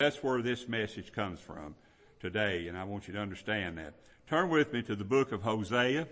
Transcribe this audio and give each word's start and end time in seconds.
That's 0.00 0.24
where 0.24 0.42
this 0.42 0.66
message 0.66 1.12
comes 1.12 1.38
from 1.38 1.76
today, 2.18 2.66
and 2.66 2.76
I 2.76 2.82
want 2.82 3.06
you 3.06 3.14
to 3.14 3.20
understand 3.20 3.78
that. 3.78 3.94
Turn 4.28 4.48
with 4.48 4.72
me 4.72 4.82
to 4.82 4.96
the 4.96 5.04
book 5.04 5.30
of 5.30 5.42
Hosea. 5.42 6.08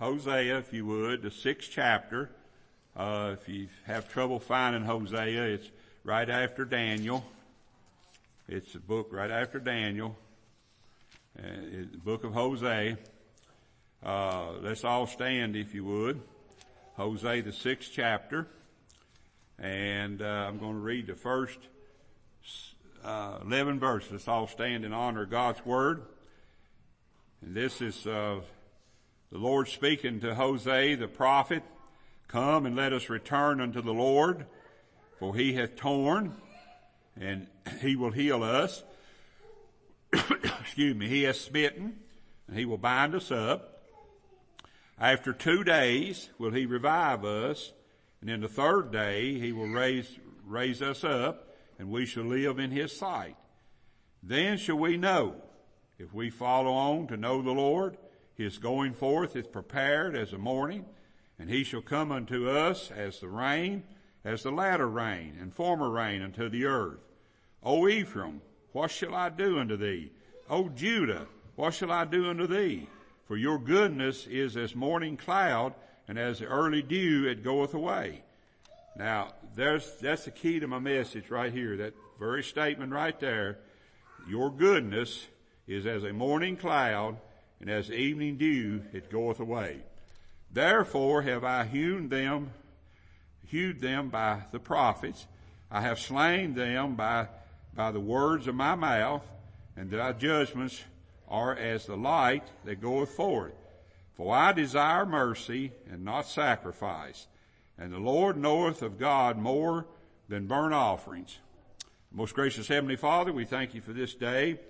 Hosea, 0.00 0.58
if 0.58 0.72
you 0.72 0.84
would, 0.86 1.22
the 1.22 1.30
sixth 1.30 1.70
chapter. 1.72 2.30
Uh, 2.96 3.36
if 3.40 3.48
you 3.48 3.68
have 3.84 4.08
trouble 4.08 4.40
finding 4.40 4.82
Hosea, 4.82 5.40
it's 5.40 5.70
right 6.02 6.28
after 6.28 6.64
Daniel. 6.64 7.24
It's 8.48 8.74
a 8.74 8.80
book 8.80 9.10
right 9.12 9.30
after 9.30 9.60
Daniel. 9.60 10.18
Uh, 11.38 11.42
the 11.92 11.98
book 12.04 12.24
of 12.24 12.32
Hosea. 12.32 12.98
Uh, 14.04 14.50
let's 14.62 14.82
all 14.82 15.06
stand 15.06 15.54
if 15.54 15.76
you 15.76 15.84
would. 15.84 16.20
Hosea, 16.96 17.42
the 17.42 17.52
sixth 17.52 17.92
chapter. 17.94 18.48
And 19.60 20.20
uh, 20.20 20.24
I'm 20.24 20.58
going 20.58 20.74
to 20.74 20.80
read 20.80 21.06
the 21.06 21.14
first 21.14 21.60
uh, 23.04 23.38
11 23.42 23.78
verses. 23.78 24.12
Let's 24.12 24.28
all 24.28 24.46
stand 24.46 24.84
in 24.84 24.92
honor 24.92 25.26
God's 25.26 25.64
Word. 25.64 26.02
And 27.42 27.54
this 27.54 27.80
is 27.80 28.06
uh, 28.06 28.40
the 29.32 29.38
Lord 29.38 29.68
speaking 29.68 30.20
to 30.20 30.34
Hosea 30.34 30.96
the 30.96 31.08
prophet. 31.08 31.62
Come 32.28 32.66
and 32.66 32.76
let 32.76 32.92
us 32.92 33.08
return 33.08 33.60
unto 33.60 33.82
the 33.82 33.92
Lord, 33.92 34.46
for 35.18 35.34
he 35.34 35.54
hath 35.54 35.76
torn, 35.76 36.34
and 37.18 37.46
he 37.80 37.96
will 37.96 38.12
heal 38.12 38.42
us. 38.42 38.84
Excuse 40.60 40.94
me, 40.94 41.08
he 41.08 41.24
has 41.24 41.40
smitten, 41.40 41.98
and 42.46 42.56
he 42.56 42.64
will 42.64 42.78
bind 42.78 43.14
us 43.14 43.30
up. 43.30 43.82
After 44.98 45.32
two 45.32 45.64
days 45.64 46.28
will 46.38 46.52
he 46.52 46.66
revive 46.66 47.24
us, 47.24 47.72
and 48.20 48.28
in 48.28 48.42
the 48.42 48.48
third 48.48 48.92
day 48.92 49.38
he 49.38 49.50
will 49.52 49.68
raise, 49.68 50.18
raise 50.44 50.82
us 50.82 51.02
up, 51.04 51.49
and 51.80 51.88
we 51.88 52.04
shall 52.04 52.24
live 52.24 52.58
in 52.58 52.70
his 52.70 52.94
sight. 52.94 53.36
Then 54.22 54.58
shall 54.58 54.76
we 54.76 54.98
know, 54.98 55.36
if 55.98 56.12
we 56.12 56.28
follow 56.28 56.72
on 56.72 57.06
to 57.06 57.16
know 57.16 57.40
the 57.40 57.52
Lord, 57.52 57.96
his 58.34 58.58
going 58.58 58.92
forth 58.92 59.34
is 59.34 59.46
prepared 59.46 60.14
as 60.14 60.32
the 60.32 60.38
morning, 60.38 60.84
and 61.38 61.48
he 61.48 61.64
shall 61.64 61.80
come 61.80 62.12
unto 62.12 62.50
us 62.50 62.90
as 62.90 63.18
the 63.20 63.28
rain, 63.28 63.84
as 64.26 64.42
the 64.42 64.50
latter 64.50 64.86
rain, 64.86 65.38
and 65.40 65.54
former 65.54 65.88
rain 65.88 66.20
unto 66.20 66.50
the 66.50 66.66
earth. 66.66 67.00
O 67.62 67.88
Ephraim, 67.88 68.42
what 68.72 68.90
shall 68.90 69.14
I 69.14 69.30
do 69.30 69.58
unto 69.58 69.78
thee? 69.78 70.12
O 70.50 70.68
Judah, 70.68 71.28
what 71.56 71.72
shall 71.72 71.92
I 71.92 72.04
do 72.04 72.28
unto 72.28 72.46
thee? 72.46 72.90
For 73.26 73.38
your 73.38 73.58
goodness 73.58 74.26
is 74.26 74.54
as 74.54 74.76
morning 74.76 75.16
cloud, 75.16 75.72
and 76.06 76.18
as 76.18 76.40
the 76.40 76.46
early 76.46 76.82
dew 76.82 77.26
it 77.26 77.42
goeth 77.42 77.72
away. 77.72 78.22
Now, 78.96 79.32
there's, 79.54 79.90
that's 80.00 80.24
the 80.24 80.30
key 80.30 80.60
to 80.60 80.66
my 80.66 80.78
message 80.78 81.30
right 81.30 81.52
here, 81.52 81.76
that 81.78 81.94
very 82.18 82.42
statement 82.42 82.92
right 82.92 83.18
there. 83.18 83.58
Your 84.28 84.50
goodness 84.50 85.26
is 85.66 85.86
as 85.86 86.04
a 86.04 86.12
morning 86.12 86.56
cloud, 86.56 87.16
and 87.60 87.70
as 87.70 87.90
evening 87.90 88.36
dew 88.36 88.82
it 88.92 89.10
goeth 89.10 89.40
away. 89.40 89.80
Therefore 90.52 91.22
have 91.22 91.44
I 91.44 91.64
hewn 91.64 92.08
them, 92.08 92.50
hewed 93.46 93.80
them 93.80 94.08
by 94.08 94.42
the 94.50 94.58
prophets. 94.58 95.26
I 95.70 95.82
have 95.82 96.00
slain 96.00 96.54
them 96.54 96.96
by, 96.96 97.28
by 97.74 97.92
the 97.92 98.00
words 98.00 98.48
of 98.48 98.54
my 98.54 98.74
mouth, 98.74 99.22
and 99.76 99.90
thy 99.90 100.12
judgments 100.12 100.82
are 101.28 101.54
as 101.54 101.86
the 101.86 101.96
light 101.96 102.48
that 102.64 102.80
goeth 102.80 103.10
forth. 103.10 103.54
For 104.14 104.34
I 104.34 104.52
desire 104.52 105.06
mercy 105.06 105.72
and 105.90 106.04
not 106.04 106.26
sacrifice. 106.26 107.28
And 107.80 107.94
the 107.94 107.98
Lord 107.98 108.36
knoweth 108.36 108.82
of 108.82 108.98
God 108.98 109.38
more 109.38 109.86
than 110.28 110.46
burnt 110.46 110.74
offerings. 110.74 111.38
Most 112.12 112.34
gracious 112.34 112.68
Heavenly 112.68 112.96
Father, 112.96 113.32
we 113.32 113.46
thank 113.46 113.74
you 113.74 113.80
for 113.80 113.94
this 113.94 114.14
day. 114.14 114.60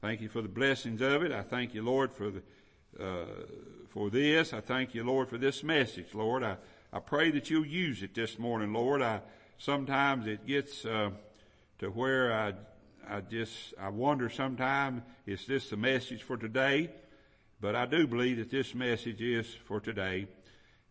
Thank 0.00 0.20
you 0.20 0.28
for 0.28 0.42
the 0.42 0.48
blessings 0.48 1.00
of 1.00 1.22
it. 1.22 1.30
I 1.30 1.42
thank 1.42 1.74
you, 1.74 1.82
Lord, 1.82 2.12
for 2.12 2.32
the, 2.32 2.42
uh, 3.00 3.26
for 3.90 4.10
this. 4.10 4.52
I 4.52 4.60
thank 4.60 4.96
you, 4.96 5.04
Lord, 5.04 5.28
for 5.28 5.38
this 5.38 5.62
message, 5.62 6.12
Lord. 6.12 6.42
I, 6.42 6.56
I 6.92 6.98
pray 6.98 7.30
that 7.30 7.50
you'll 7.50 7.64
use 7.64 8.02
it 8.02 8.14
this 8.14 8.36
morning, 8.36 8.72
Lord. 8.72 9.00
I, 9.00 9.20
sometimes 9.58 10.26
it 10.26 10.44
gets, 10.44 10.84
uh, 10.84 11.10
to 11.78 11.86
where 11.90 12.32
I, 12.32 12.54
I 13.08 13.20
just, 13.20 13.74
I 13.80 13.90
wonder 13.90 14.28
sometimes, 14.28 15.02
is 15.24 15.46
this 15.46 15.70
the 15.70 15.76
message 15.76 16.24
for 16.24 16.36
today? 16.36 16.90
But 17.60 17.76
I 17.76 17.86
do 17.86 18.08
believe 18.08 18.38
that 18.38 18.50
this 18.50 18.74
message 18.74 19.22
is 19.22 19.46
for 19.54 19.78
today. 19.78 20.26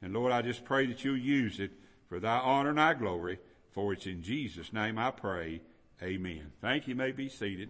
And 0.02 0.14
Lord, 0.14 0.32
I 0.32 0.42
just 0.42 0.66
pray 0.66 0.86
that 0.88 1.04
you'll 1.04 1.18
use 1.18 1.60
it 1.60 1.72
for 2.08 2.20
thy 2.20 2.38
honor 2.38 2.70
and 2.70 2.78
thy 2.78 2.94
glory. 2.94 3.40
For 3.72 3.94
it's 3.94 4.06
in 4.06 4.22
Jesus' 4.22 4.72
name 4.72 4.98
I 4.98 5.12
pray. 5.12 5.62
Amen. 6.02 6.52
Thank 6.62 6.88
you. 6.88 6.92
you 6.94 6.98
may 6.98 7.12
be 7.12 7.30
seated. 7.30 7.70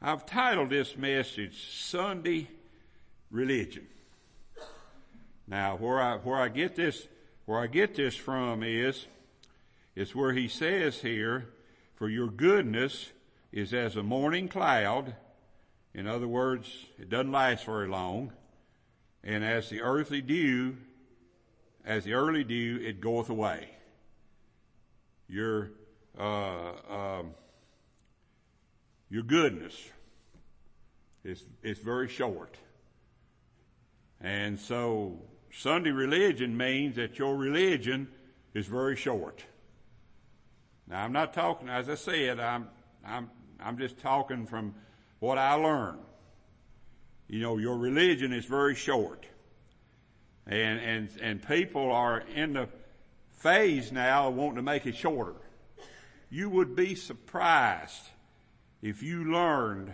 I've 0.00 0.26
titled 0.26 0.70
this 0.70 0.96
message 0.96 1.68
Sunday 1.72 2.48
Religion. 3.30 3.86
Now, 5.48 5.76
where 5.76 6.00
I, 6.00 6.16
where 6.16 6.38
I 6.38 6.48
get 6.48 6.76
this, 6.76 7.08
where 7.44 7.58
I 7.58 7.66
get 7.66 7.94
this 7.94 8.14
from 8.14 8.62
is, 8.62 9.06
is 9.94 10.14
where 10.14 10.32
he 10.32 10.48
says 10.48 11.00
here, 11.00 11.48
for 11.94 12.08
your 12.08 12.28
goodness 12.28 13.12
is 13.52 13.72
as 13.72 13.96
a 13.96 14.02
morning 14.02 14.48
cloud 14.48 15.14
in 15.96 16.06
other 16.06 16.28
words, 16.28 16.68
it 16.98 17.08
doesn't 17.08 17.32
last 17.32 17.64
very 17.64 17.88
long. 17.88 18.30
And 19.26 19.44
as 19.44 19.68
the 19.68 19.82
earthly 19.82 20.22
dew, 20.22 20.76
as 21.84 22.04
the 22.04 22.14
early 22.14 22.44
dew, 22.44 22.78
it 22.80 23.00
goeth 23.00 23.28
away. 23.28 23.68
Your, 25.28 25.72
uh, 26.16 26.70
um, 26.88 27.34
your 29.10 29.24
goodness 29.24 29.74
is, 31.24 31.42
is 31.64 31.80
very 31.80 32.06
short. 32.08 32.56
And 34.20 34.60
so 34.60 35.18
Sunday 35.52 35.90
religion 35.90 36.56
means 36.56 36.94
that 36.94 37.18
your 37.18 37.36
religion 37.36 38.06
is 38.54 38.66
very 38.66 38.94
short. 38.94 39.44
Now 40.86 41.02
I'm 41.02 41.12
not 41.12 41.34
talking, 41.34 41.68
as 41.68 41.88
I 41.88 41.96
said, 41.96 42.38
I'm, 42.38 42.68
I'm, 43.04 43.28
I'm 43.58 43.76
just 43.76 43.98
talking 43.98 44.46
from 44.46 44.76
what 45.18 45.36
I 45.36 45.54
learned. 45.54 45.98
You 47.28 47.40
know, 47.40 47.58
your 47.58 47.76
religion 47.76 48.32
is 48.32 48.44
very 48.44 48.74
short. 48.74 49.26
And, 50.46 50.78
and, 50.78 51.08
and 51.20 51.46
people 51.46 51.90
are 51.90 52.22
in 52.34 52.52
the 52.52 52.68
phase 53.38 53.90
now 53.90 54.28
of 54.28 54.34
wanting 54.34 54.56
to 54.56 54.62
make 54.62 54.86
it 54.86 54.96
shorter. 54.96 55.34
You 56.30 56.48
would 56.50 56.76
be 56.76 56.94
surprised 56.94 58.02
if 58.82 59.02
you 59.02 59.32
learned 59.32 59.92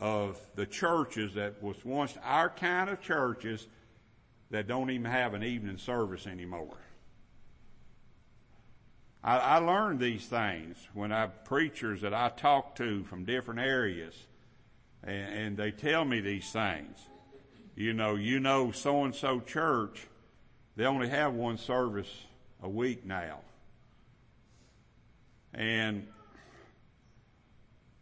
of 0.00 0.38
the 0.54 0.66
churches 0.66 1.34
that 1.34 1.62
was 1.62 1.76
once 1.84 2.16
our 2.22 2.50
kind 2.50 2.90
of 2.90 3.00
churches 3.00 3.66
that 4.50 4.66
don't 4.68 4.90
even 4.90 5.10
have 5.10 5.34
an 5.34 5.42
evening 5.42 5.78
service 5.78 6.26
anymore. 6.26 6.76
I, 9.22 9.38
I 9.38 9.58
learned 9.58 10.00
these 10.00 10.26
things 10.26 10.76
when 10.92 11.10
I 11.10 11.26
preachers 11.26 12.02
that 12.02 12.14
I 12.14 12.28
talked 12.28 12.78
to 12.78 13.04
from 13.04 13.24
different 13.24 13.60
areas 13.60 14.14
and, 15.06 15.34
and 15.34 15.56
they 15.56 15.70
tell 15.70 16.04
me 16.04 16.20
these 16.20 16.50
things. 16.50 16.98
You 17.76 17.92
know, 17.92 18.14
you 18.14 18.40
know 18.40 18.70
so 18.70 19.04
and 19.04 19.14
so 19.14 19.40
church, 19.40 20.06
they 20.76 20.84
only 20.84 21.08
have 21.08 21.34
one 21.34 21.58
service 21.58 22.10
a 22.62 22.68
week 22.68 23.04
now. 23.04 23.40
And 25.52 26.06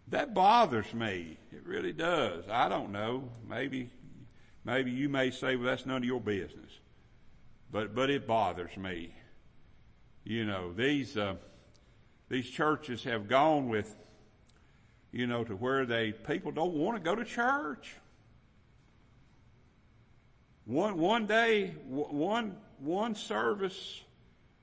that 0.09 0.35
bothers 0.35 0.93
me. 0.93 1.39
It 1.51 1.67
really 1.67 1.93
does. 1.93 2.45
I 2.51 2.69
don't 2.69 2.93
know. 2.93 3.29
Maybe, 3.49 3.91
maybe 4.65 4.91
you 4.91 5.09
may 5.09 5.31
say, 5.31 5.57
well, 5.57 5.67
that's 5.67 5.87
none 5.87 5.99
of 5.99 6.05
your 6.05 6.21
business. 6.21 6.71
But, 7.71 7.95
but 7.95 8.11
it 8.11 8.27
bothers 8.27 8.77
me. 8.77 9.15
You 10.25 10.45
know, 10.45 10.73
these, 10.73 11.17
uh, 11.17 11.37
these 12.29 12.49
churches 12.49 13.05
have 13.05 13.27
gone 13.27 13.69
with 13.69 13.97
you 15.13 15.27
know, 15.27 15.45
to 15.45 15.55
where 15.55 15.85
they, 15.85 16.13
people 16.13 16.51
don't 16.51 16.75
want 16.75 16.97
to 16.97 17.03
go 17.03 17.15
to 17.15 17.25
church. 17.25 17.95
One, 20.65 20.99
one 20.99 21.27
day, 21.27 21.75
one, 21.87 22.57
one 22.79 23.15
service 23.15 24.03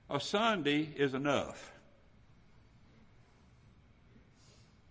a 0.10 0.20
Sunday 0.20 0.90
is 0.96 1.14
enough. 1.14 1.72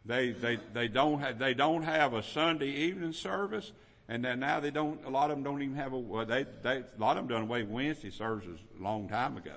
They, 0.04 0.30
they, 0.30 0.58
they 0.72 0.88
don't 0.88 1.20
have, 1.20 1.38
they 1.38 1.54
don't 1.54 1.82
have 1.82 2.14
a 2.14 2.22
Sunday 2.22 2.70
evening 2.70 3.12
service 3.12 3.72
and 4.08 4.24
then 4.24 4.40
now 4.40 4.58
they 4.58 4.70
don't, 4.70 5.04
a 5.04 5.10
lot 5.10 5.30
of 5.30 5.36
them 5.36 5.44
don't 5.44 5.62
even 5.62 5.76
have 5.76 5.92
a, 5.92 5.98
well, 5.98 6.24
they, 6.24 6.46
they, 6.62 6.78
a 6.78 6.98
lot 6.98 7.18
of 7.18 7.24
them 7.24 7.28
done 7.28 7.42
away 7.42 7.62
with 7.62 7.70
Wednesday 7.70 8.10
services 8.10 8.58
a 8.78 8.82
long 8.82 9.06
time 9.06 9.36
ago. 9.36 9.56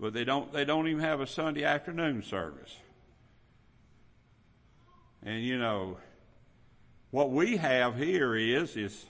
But 0.00 0.14
they 0.14 0.24
don't, 0.24 0.52
they 0.52 0.64
don't 0.64 0.88
even 0.88 1.00
have 1.00 1.20
a 1.20 1.26
Sunday 1.26 1.62
afternoon 1.62 2.22
service. 2.22 2.76
And 5.28 5.44
you 5.44 5.58
know, 5.58 5.98
what 7.10 7.30
we 7.30 7.58
have 7.58 7.98
here 7.98 8.34
is, 8.34 8.78
is 8.78 9.04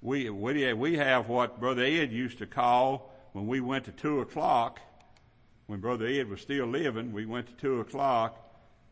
we, 0.00 0.30
we, 0.30 0.94
have 0.98 1.28
what 1.28 1.58
Brother 1.58 1.82
Ed 1.82 2.12
used 2.12 2.38
to 2.38 2.46
call 2.46 3.12
when 3.32 3.48
we 3.48 3.60
went 3.60 3.86
to 3.86 3.90
two 3.90 4.20
o'clock, 4.20 4.78
when 5.66 5.80
Brother 5.80 6.06
Ed 6.06 6.28
was 6.28 6.40
still 6.40 6.66
living, 6.66 7.10
we 7.10 7.26
went 7.26 7.48
to 7.48 7.52
two 7.54 7.80
o'clock 7.80 8.38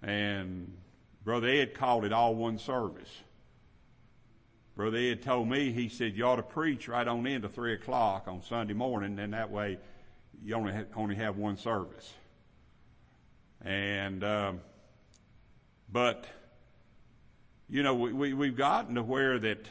and 0.02 0.76
Brother 1.22 1.46
Ed 1.46 1.74
called 1.74 2.04
it 2.04 2.12
all 2.12 2.34
one 2.34 2.58
service. 2.58 3.16
Brother 4.74 4.98
Ed 4.98 5.22
told 5.22 5.48
me, 5.48 5.70
he 5.70 5.88
said, 5.88 6.16
you 6.16 6.24
ought 6.24 6.36
to 6.36 6.42
preach 6.42 6.88
right 6.88 7.06
on 7.06 7.24
into 7.28 7.48
three 7.48 7.74
o'clock 7.74 8.26
on 8.26 8.42
Sunday 8.42 8.74
morning, 8.74 9.20
and 9.20 9.34
that 9.34 9.52
way 9.52 9.78
you 10.42 10.56
only 10.56 10.72
have, 10.72 10.86
only 10.96 11.14
have 11.14 11.36
one 11.36 11.56
service. 11.56 12.12
And, 13.64 14.24
um, 14.24 14.60
but, 15.90 16.26
you 17.68 17.82
know, 17.82 17.94
we, 17.94 18.12
we, 18.12 18.34
we've 18.34 18.56
gotten 18.56 18.94
to 18.96 19.02
where 19.02 19.38
that 19.38 19.66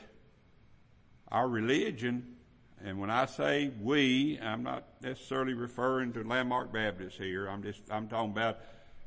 our 1.30 1.48
religion, 1.48 2.36
and 2.84 3.00
when 3.00 3.10
I 3.10 3.26
say 3.26 3.72
we, 3.82 4.40
I'm 4.42 4.64
not 4.64 4.84
necessarily 5.02 5.54
referring 5.54 6.14
to 6.14 6.24
Landmark 6.24 6.72
Baptists 6.72 7.18
here. 7.18 7.48
I'm 7.48 7.64
just, 7.64 7.82
I'm 7.90 8.08
talking 8.08 8.32
about 8.32 8.60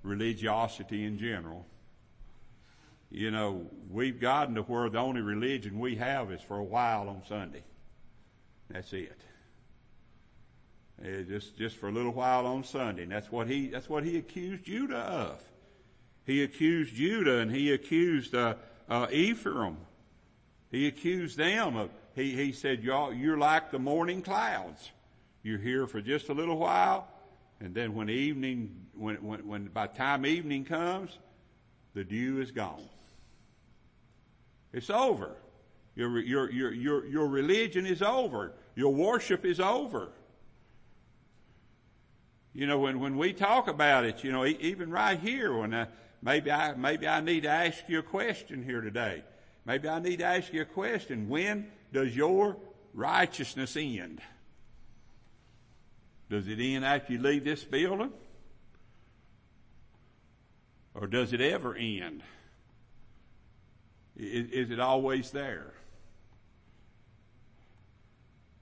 religiosity 0.02 1.04
in 1.04 1.18
general 1.18 1.66
you 3.10 3.30
know, 3.32 3.66
we've 3.90 4.20
gotten 4.20 4.54
to 4.54 4.62
where 4.62 4.88
the 4.88 4.98
only 4.98 5.20
religion 5.20 5.78
we 5.80 5.96
have 5.96 6.30
is 6.30 6.40
for 6.40 6.58
a 6.58 6.64
while 6.64 7.08
on 7.08 7.22
Sunday. 7.28 7.64
That's 8.68 8.92
it. 8.92 9.20
It's 11.02 11.28
just, 11.28 11.58
just 11.58 11.76
for 11.76 11.88
a 11.88 11.92
little 11.92 12.12
while 12.12 12.46
on 12.46 12.62
Sunday. 12.62 13.02
And 13.02 13.12
that's 13.12 13.30
what 13.32 13.48
he, 13.48 13.68
that's 13.68 13.88
what 13.88 14.04
he 14.04 14.16
accused 14.16 14.64
Judah 14.64 14.98
of. 14.98 15.42
He 16.26 16.42
accused 16.42 16.94
Judah 16.94 17.38
and 17.38 17.50
he 17.50 17.72
accused, 17.72 18.34
uh, 18.34 18.54
uh, 18.88 19.06
Ephraim. 19.10 19.76
He 20.70 20.86
accused 20.86 21.36
them 21.36 21.76
of, 21.76 21.90
he, 22.14 22.34
he 22.34 22.52
said, 22.52 22.82
y'all, 22.82 23.12
you're 23.12 23.38
like 23.38 23.70
the 23.70 23.78
morning 23.78 24.22
clouds. 24.22 24.90
You're 25.42 25.58
here 25.58 25.86
for 25.86 26.00
just 26.00 26.28
a 26.28 26.34
little 26.34 26.58
while, 26.58 27.08
and 27.60 27.74
then 27.74 27.94
when 27.94 28.10
evening, 28.10 28.86
when, 28.94 29.16
when, 29.16 29.46
when 29.46 29.66
by 29.68 29.86
time 29.86 30.26
evening 30.26 30.64
comes, 30.64 31.18
the 31.94 32.04
dew 32.04 32.40
is 32.40 32.50
gone. 32.50 32.88
It's 34.72 34.90
over. 34.90 35.36
Your, 35.94 36.20
your, 36.20 36.50
your, 36.50 36.72
your, 36.72 37.06
your 37.06 37.26
religion 37.26 37.86
is 37.86 38.02
over. 38.02 38.52
Your 38.74 38.92
worship 38.92 39.44
is 39.44 39.60
over. 39.60 40.10
You 42.52 42.66
know, 42.66 42.78
when, 42.78 43.00
when 43.00 43.16
we 43.16 43.32
talk 43.32 43.68
about 43.68 44.04
it, 44.04 44.22
you 44.22 44.32
know, 44.32 44.44
even 44.44 44.90
right 44.90 45.18
here, 45.18 45.56
when 45.56 45.74
I, 45.74 45.86
maybe 46.22 46.50
I, 46.50 46.74
maybe 46.74 47.06
I 47.06 47.20
need 47.20 47.42
to 47.42 47.50
ask 47.50 47.88
you 47.88 48.00
a 48.00 48.02
question 48.02 48.62
here 48.62 48.80
today. 48.80 49.22
Maybe 49.64 49.88
I 49.88 49.98
need 50.00 50.18
to 50.18 50.24
ask 50.24 50.52
you 50.52 50.62
a 50.62 50.66
question. 50.66 51.28
When 51.28 51.70
does 51.92 52.14
your 52.16 52.56
righteousness 52.94 53.76
end? 53.76 54.20
Does 56.28 56.46
it 56.48 56.60
end 56.60 56.84
after 56.84 57.12
you 57.12 57.18
leave 57.20 57.44
this 57.44 57.64
building? 57.64 58.12
Or 60.94 61.06
does 61.06 61.32
it 61.32 61.40
ever 61.40 61.74
end? 61.74 62.22
Is, 64.16 64.50
is 64.50 64.70
it 64.70 64.80
always 64.80 65.30
there? 65.30 65.74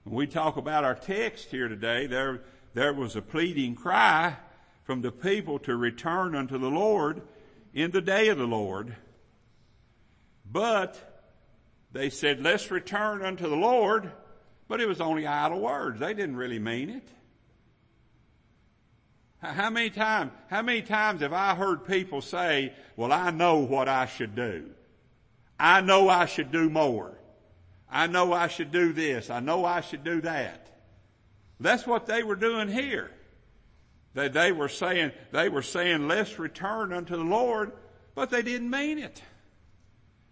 When 0.04 0.14
we 0.14 0.26
talk 0.26 0.56
about 0.56 0.84
our 0.84 0.94
text 0.94 1.50
here 1.50 1.68
today, 1.68 2.06
there, 2.06 2.40
there 2.72 2.94
was 2.94 3.16
a 3.16 3.22
pleading 3.22 3.74
cry 3.74 4.36
from 4.84 5.02
the 5.02 5.12
people 5.12 5.58
to 5.60 5.76
return 5.76 6.34
unto 6.34 6.56
the 6.56 6.70
Lord 6.70 7.20
in 7.74 7.90
the 7.90 8.00
day 8.00 8.28
of 8.28 8.38
the 8.38 8.46
Lord. 8.46 8.94
But 10.50 11.26
they 11.92 12.10
said, 12.10 12.42
let's 12.42 12.70
return 12.70 13.24
unto 13.24 13.48
the 13.48 13.56
Lord, 13.56 14.10
but 14.66 14.80
it 14.80 14.88
was 14.88 15.00
only 15.00 15.26
idle 15.26 15.60
words. 15.60 16.00
They 16.00 16.14
didn't 16.14 16.36
really 16.36 16.58
mean 16.58 16.90
it. 16.90 17.08
How 19.40 19.70
many 19.70 19.90
times, 19.90 20.32
how 20.48 20.62
many 20.62 20.82
times 20.82 21.20
have 21.20 21.32
I 21.32 21.54
heard 21.54 21.86
people 21.86 22.20
say, 22.20 22.72
well, 22.96 23.12
I 23.12 23.30
know 23.30 23.58
what 23.58 23.88
I 23.88 24.06
should 24.06 24.34
do. 24.34 24.70
I 25.60 25.80
know 25.80 26.08
I 26.08 26.26
should 26.26 26.50
do 26.50 26.68
more. 26.68 27.16
I 27.90 28.06
know 28.06 28.32
I 28.32 28.48
should 28.48 28.72
do 28.72 28.92
this. 28.92 29.30
I 29.30 29.40
know 29.40 29.64
I 29.64 29.80
should 29.80 30.04
do 30.04 30.20
that. 30.22 30.68
That's 31.60 31.86
what 31.86 32.06
they 32.06 32.22
were 32.22 32.36
doing 32.36 32.68
here. 32.68 33.10
They, 34.14 34.28
they 34.28 34.52
were 34.52 34.68
saying, 34.68 35.12
they 35.32 35.48
were 35.48 35.62
saying, 35.62 36.08
let's 36.08 36.38
return 36.38 36.92
unto 36.92 37.16
the 37.16 37.24
Lord, 37.24 37.72
but 38.14 38.30
they 38.30 38.42
didn't 38.42 38.70
mean 38.70 38.98
it. 38.98 39.22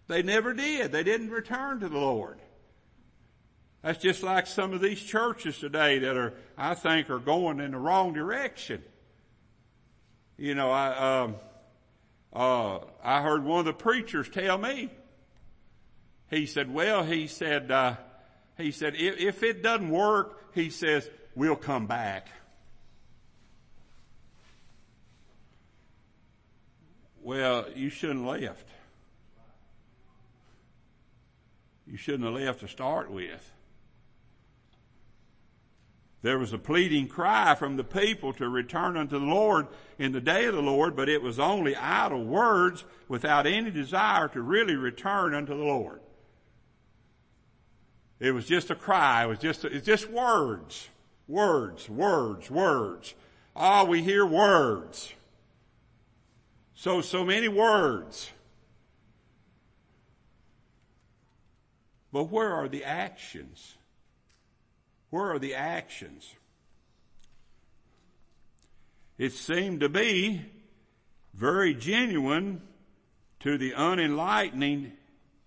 They 0.07 0.23
never 0.23 0.53
did. 0.53 0.91
They 0.91 1.03
didn't 1.03 1.29
return 1.29 1.79
to 1.81 1.89
the 1.89 1.97
Lord. 1.97 2.39
That's 3.81 4.01
just 4.01 4.23
like 4.23 4.47
some 4.47 4.73
of 4.73 4.81
these 4.81 5.01
churches 5.01 5.59
today 5.59 5.99
that 5.99 6.17
are, 6.17 6.33
I 6.57 6.73
think, 6.73 7.09
are 7.09 7.19
going 7.19 7.59
in 7.59 7.71
the 7.71 7.77
wrong 7.77 8.13
direction. 8.13 8.83
You 10.37 10.55
know, 10.55 10.71
I, 10.71 11.21
um, 11.21 11.35
uh, 12.33 12.79
I 13.03 13.21
heard 13.21 13.43
one 13.43 13.59
of 13.59 13.65
the 13.65 13.73
preachers 13.73 14.29
tell 14.29 14.57
me, 14.57 14.89
he 16.29 16.45
said, 16.45 16.73
well, 16.73 17.03
he 17.03 17.27
said, 17.27 17.71
uh, 17.71 17.95
he 18.57 18.71
said, 18.71 18.95
if, 18.95 19.19
if 19.19 19.43
it 19.43 19.63
doesn't 19.63 19.89
work, 19.89 20.53
he 20.53 20.69
says, 20.69 21.09
we'll 21.35 21.55
come 21.55 21.87
back. 21.87 22.27
Well, 27.27 27.65
you 27.75 27.89
shouldn't 27.89 28.25
have 28.25 28.41
left. 28.41 28.69
You 31.85 31.97
shouldn't 31.97 32.23
have 32.23 32.41
left 32.41 32.61
to 32.61 32.69
start 32.69 33.11
with. 33.11 33.51
There 36.21 36.39
was 36.39 36.53
a 36.53 36.57
pleading 36.57 37.09
cry 37.09 37.53
from 37.55 37.75
the 37.75 37.83
people 37.83 38.31
to 38.31 38.47
return 38.47 38.95
unto 38.95 39.19
the 39.19 39.25
Lord 39.25 39.67
in 39.99 40.13
the 40.13 40.21
day 40.21 40.45
of 40.45 40.55
the 40.55 40.61
Lord, 40.61 40.95
but 40.95 41.09
it 41.09 41.21
was 41.21 41.37
only 41.37 41.75
idle 41.75 42.23
words 42.23 42.85
without 43.09 43.45
any 43.45 43.71
desire 43.71 44.29
to 44.29 44.41
really 44.41 44.77
return 44.77 45.33
unto 45.33 45.51
the 45.53 45.65
Lord. 45.65 45.99
It 48.21 48.31
was 48.31 48.45
just 48.45 48.69
a 48.71 48.75
cry. 48.75 49.25
It 49.25 49.27
was 49.27 49.39
just, 49.39 49.65
it's 49.65 49.85
just 49.85 50.09
words. 50.09 50.87
Words, 51.27 51.89
words, 51.89 52.49
words. 52.49 53.15
Ah, 53.53 53.83
we 53.83 54.01
hear 54.01 54.25
words. 54.25 55.11
So, 56.79 57.01
so 57.01 57.23
many 57.23 57.47
words. 57.47 58.29
But 62.13 62.25
where 62.25 62.53
are 62.53 62.67
the 62.67 62.83
actions? 62.83 63.73
Where 65.09 65.31
are 65.31 65.39
the 65.39 65.55
actions? 65.55 66.31
It 69.17 69.33
seemed 69.33 69.79
to 69.79 69.89
be 69.89 70.45
very 71.33 71.73
genuine 71.73 72.61
to 73.39 73.57
the 73.57 73.71
unenlightening 73.71 74.91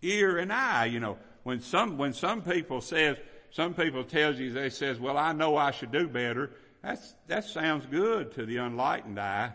ear 0.03 0.37
and 0.37 0.53
eye. 0.53 0.87
You 0.87 0.99
know, 0.99 1.17
when 1.45 1.61
some, 1.61 1.97
when 1.97 2.13
some 2.13 2.43
people 2.43 2.81
says, 2.81 3.19
some 3.53 3.75
people 3.75 4.03
tells 4.03 4.41
you, 4.41 4.53
they 4.53 4.71
says, 4.71 4.99
well, 4.99 5.17
I 5.17 5.31
know 5.31 5.57
I 5.57 5.71
should 5.71 5.93
do 5.93 6.09
better. 6.09 6.51
That's, 6.83 7.15
that 7.29 7.45
sounds 7.45 7.87
good 7.87 8.33
to 8.35 8.45
the 8.45 8.57
unlightened 8.57 9.21
eye. 9.21 9.53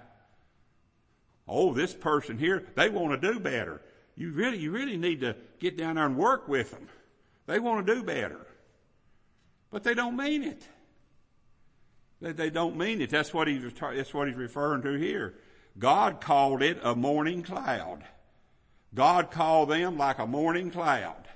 Oh, 1.48 1.74
this 1.74 1.94
person 1.94 2.38
here, 2.38 2.66
they 2.76 2.90
want 2.90 3.20
to 3.20 3.34
do 3.34 3.40
better. 3.40 3.82
You 4.16 4.32
really, 4.32 4.58
you 4.58 4.72
really 4.72 4.98
need 4.98 5.22
to 5.22 5.36
get 5.60 5.78
down 5.78 5.96
there 5.96 6.06
and 6.06 6.18
work 6.18 6.48
with 6.48 6.72
them. 6.72 6.88
They 7.46 7.60
want 7.60 7.86
to 7.86 7.96
do 7.96 8.04
better. 8.04 8.48
But 9.70 9.84
they 9.84 9.94
don't 9.94 10.16
mean 10.16 10.44
it. 10.44 10.68
They, 12.22 12.32
they 12.32 12.50
don't 12.50 12.78
mean 12.78 13.02
it. 13.02 13.10
That's 13.10 13.34
what 13.34 13.48
he's, 13.48 13.62
that's 13.74 14.14
what 14.14 14.28
he's 14.28 14.38
referring 14.38 14.82
to 14.84 14.94
here. 14.94 15.36
God 15.78 16.22
called 16.22 16.62
it 16.62 16.80
a 16.82 16.96
morning 16.96 17.44
cloud. 17.44 18.04
God 18.94 19.30
called 19.30 19.70
them 19.70 19.98
like 19.98 20.20
a 20.20 20.26
morning 20.26 20.72
cloud. 20.72 21.28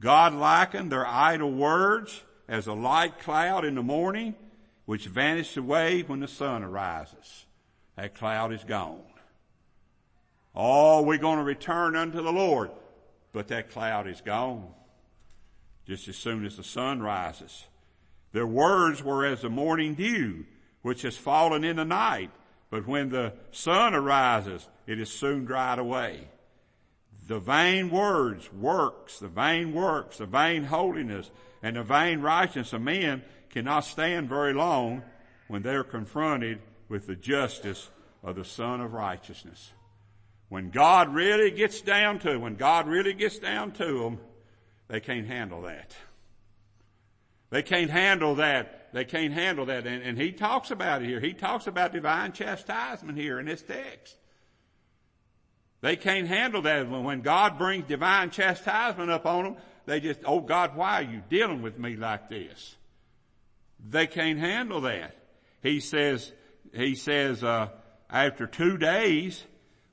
God 0.00 0.32
likened 0.32 0.90
their 0.90 1.06
idle 1.06 1.52
words 1.52 2.22
as 2.48 2.66
a 2.66 2.72
light 2.72 3.18
cloud 3.18 3.64
in 3.64 3.74
the 3.74 3.82
morning, 3.82 4.34
which 4.86 5.06
vanishes 5.06 5.58
away 5.58 6.02
when 6.02 6.20
the 6.20 6.28
sun 6.28 6.62
arises. 6.62 7.44
That 7.98 8.14
cloud 8.14 8.52
is 8.52 8.62
gone. 8.62 9.02
Oh, 10.54 11.02
we're 11.02 11.18
going 11.18 11.38
to 11.38 11.44
return 11.44 11.96
unto 11.96 12.22
the 12.22 12.32
Lord, 12.32 12.70
but 13.32 13.48
that 13.48 13.72
cloud 13.72 14.06
is 14.06 14.20
gone 14.20 14.68
just 15.84 16.06
as 16.06 16.14
soon 16.14 16.46
as 16.46 16.56
the 16.56 16.62
sun 16.62 17.02
rises. 17.02 17.66
Their 18.30 18.46
words 18.46 19.02
were 19.02 19.26
as 19.26 19.42
the 19.42 19.50
morning 19.50 19.94
dew, 19.94 20.44
which 20.82 21.02
has 21.02 21.16
fallen 21.16 21.64
in 21.64 21.74
the 21.74 21.84
night, 21.84 22.30
but 22.70 22.86
when 22.86 23.08
the 23.08 23.32
sun 23.50 23.94
arises, 23.94 24.68
it 24.86 25.00
is 25.00 25.10
soon 25.10 25.44
dried 25.44 25.80
away 25.80 26.28
the 27.26 27.40
vain 27.40 27.90
words, 27.90 28.50
works, 28.52 29.18
the 29.18 29.28
vain 29.28 29.74
works, 29.74 30.18
the 30.18 30.26
vain 30.26 30.64
holiness, 30.64 31.30
and 31.64 31.74
the 31.74 31.82
vain 31.82 32.20
righteousness 32.20 32.72
of 32.72 32.80
men 32.80 33.22
cannot 33.50 33.80
stand 33.80 34.28
very 34.28 34.54
long 34.54 35.02
when 35.48 35.62
they're 35.62 35.84
confronted 35.84 36.60
with 36.88 37.06
the 37.06 37.16
justice 37.16 37.90
of 38.22 38.36
the 38.36 38.44
Son 38.44 38.80
of 38.80 38.92
Righteousness. 38.92 39.72
When 40.48 40.70
God 40.70 41.12
really 41.12 41.50
gets 41.50 41.80
down 41.80 42.18
to, 42.20 42.38
when 42.38 42.56
God 42.56 42.88
really 42.88 43.12
gets 43.12 43.38
down 43.38 43.72
to 43.72 43.98
them, 44.00 44.18
they 44.88 45.00
can't 45.00 45.26
handle 45.26 45.62
that. 45.62 45.94
They 47.50 47.62
can't 47.62 47.90
handle 47.90 48.36
that. 48.36 48.92
They 48.92 49.04
can't 49.04 49.32
handle 49.32 49.66
that. 49.66 49.86
And, 49.86 50.02
and 50.02 50.18
he 50.18 50.32
talks 50.32 50.70
about 50.70 51.02
it 51.02 51.06
here. 51.06 51.20
He 51.20 51.34
talks 51.34 51.66
about 51.66 51.92
divine 51.92 52.32
chastisement 52.32 53.18
here 53.18 53.38
in 53.38 53.46
this 53.46 53.62
text. 53.62 54.16
They 55.80 55.96
can't 55.96 56.26
handle 56.26 56.62
that. 56.62 56.88
When 56.90 57.20
God 57.20 57.58
brings 57.58 57.86
divine 57.86 58.30
chastisement 58.30 59.10
up 59.10 59.26
on 59.26 59.44
them, 59.44 59.56
they 59.86 60.00
just, 60.00 60.20
oh 60.24 60.40
God, 60.40 60.76
why 60.76 61.00
are 61.00 61.10
you 61.10 61.22
dealing 61.28 61.62
with 61.62 61.78
me 61.78 61.96
like 61.96 62.28
this? 62.28 62.76
They 63.88 64.06
can't 64.06 64.38
handle 64.38 64.80
that. 64.82 65.14
He 65.62 65.80
says, 65.80 66.32
he 66.74 66.94
says, 66.94 67.42
uh, 67.42 67.68
after 68.10 68.46
two 68.46 68.76
days 68.78 69.44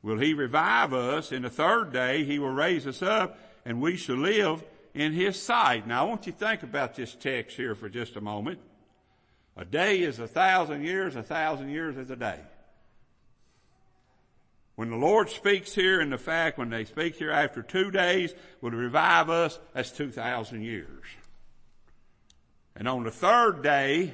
will 0.01 0.20
he 0.20 0.34
revive 0.34 0.94
us. 0.94 1.32
In 1.32 1.44
the 1.44 1.50
third 1.50 1.91
day 1.91 2.24
he 2.24 2.39
will 2.39 2.53
raise 2.53 2.88
us 2.88 3.01
up 3.01 3.38
and 3.65 3.82
we 3.82 3.98
shall 3.98 4.17
live 4.17 4.63
in 4.94 5.13
his 5.13 5.41
sight. 5.41 5.88
Now 5.88 6.05
I 6.05 6.10
want 6.10 6.25
you 6.25 6.32
to 6.32 6.38
think 6.38 6.63
about 6.63 6.96
this 6.96 7.15
text 7.15 7.58
here 7.58 7.75
for 7.75 7.89
just 7.89 8.15
a 8.15 8.22
moment. 8.22 8.60
A 9.58 9.65
day 9.65 10.00
is 10.00 10.20
a 10.20 10.27
thousand 10.27 10.84
years, 10.84 11.15
a 11.15 11.24
thousand 11.24 11.70
years 11.70 11.98
is 11.98 12.10
a 12.10 12.15
day. 12.15 12.39
When 14.75 14.89
the 14.89 14.98
Lord 14.98 15.29
speaks 15.29 15.74
here 15.74 16.01
in 16.01 16.10
the 16.10 16.17
fact, 16.17 16.58
when 16.58 16.70
they 16.70 16.84
speak 16.84 17.15
here 17.15 17.32
after 17.32 17.62
two 17.62 17.91
days 17.91 18.34
will 18.60 18.72
revive 18.72 19.29
us, 19.29 19.58
that's 19.74 19.91
2,000 19.91 20.62
years. 20.62 21.05
And 22.75 22.88
on 22.88 23.03
the 23.03 23.12
third 23.12 23.63
day, 23.63 24.13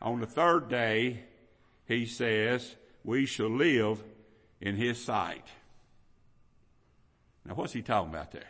on 0.00 0.20
the 0.20 0.26
third 0.26 0.68
day, 0.68 1.24
he 1.90 2.06
says, 2.06 2.76
we 3.02 3.26
shall 3.26 3.50
live 3.50 4.00
in 4.60 4.76
his 4.76 5.02
sight. 5.04 5.44
Now 7.44 7.54
what's 7.54 7.72
he 7.72 7.82
talking 7.82 8.14
about 8.14 8.30
there? 8.30 8.44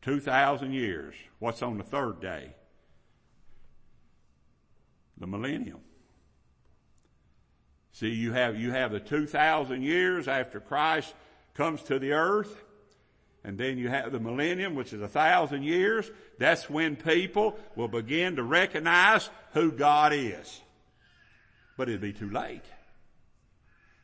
2,000 0.00 0.72
years. 0.72 1.14
What's 1.38 1.60
on 1.60 1.76
the 1.76 1.84
third 1.84 2.18
day? 2.18 2.54
The 5.18 5.26
millennium. 5.26 5.80
See, 7.92 8.08
you 8.08 8.32
have, 8.32 8.58
you 8.58 8.70
have 8.70 8.90
the 8.90 8.98
2,000 8.98 9.82
years 9.82 10.28
after 10.28 10.60
Christ 10.60 11.12
comes 11.52 11.82
to 11.82 11.98
the 11.98 12.12
earth. 12.12 12.64
And 13.44 13.58
then 13.58 13.76
you 13.76 13.90
have 13.90 14.12
the 14.12 14.20
millennium, 14.20 14.76
which 14.76 14.94
is 14.94 15.02
a 15.02 15.08
thousand 15.08 15.64
years. 15.64 16.10
That's 16.38 16.70
when 16.70 16.96
people 16.96 17.58
will 17.76 17.88
begin 17.88 18.36
to 18.36 18.42
recognize 18.42 19.28
who 19.52 19.72
God 19.72 20.14
is. 20.14 20.62
But 21.76 21.88
it'd 21.88 22.00
be 22.00 22.12
too 22.12 22.30
late. 22.30 22.64